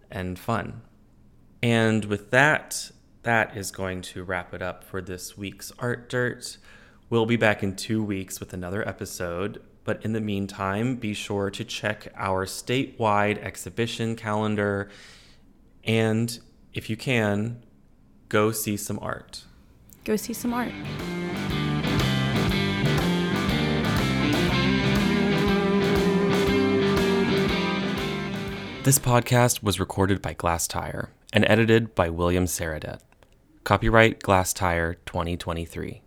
and 0.08 0.38
fun. 0.38 0.82
And 1.62 2.04
with 2.04 2.30
that, 2.30 2.92
that 3.24 3.56
is 3.56 3.72
going 3.72 4.02
to 4.02 4.22
wrap 4.22 4.54
it 4.54 4.62
up 4.62 4.84
for 4.84 5.02
this 5.02 5.36
week's 5.36 5.72
Art 5.80 6.08
Dirt. 6.08 6.58
We'll 7.10 7.26
be 7.26 7.36
back 7.36 7.64
in 7.64 7.74
two 7.74 8.02
weeks 8.02 8.38
with 8.38 8.52
another 8.52 8.88
episode, 8.88 9.60
but 9.82 10.02
in 10.04 10.12
the 10.12 10.20
meantime, 10.20 10.94
be 10.94 11.12
sure 11.12 11.50
to 11.50 11.64
check 11.64 12.12
our 12.16 12.46
statewide 12.46 13.38
exhibition 13.42 14.14
calendar 14.14 14.88
and, 15.82 16.38
if 16.72 16.88
you 16.88 16.96
can, 16.96 17.62
go 18.28 18.52
see 18.52 18.76
some 18.76 18.98
art. 19.02 19.44
Go 20.04 20.16
see 20.16 20.32
some 20.32 20.52
art. 20.54 20.72
This 28.82 28.98
podcast 28.98 29.62
was 29.62 29.78
recorded 29.78 30.22
by 30.22 30.32
Glasstire 30.34 31.08
and 31.34 31.44
edited 31.46 31.94
by 31.94 32.08
William 32.08 32.46
Sarradet. 32.46 33.00
Copyright 33.62 34.20
Glasstire 34.20 34.96
2023. 35.04 36.00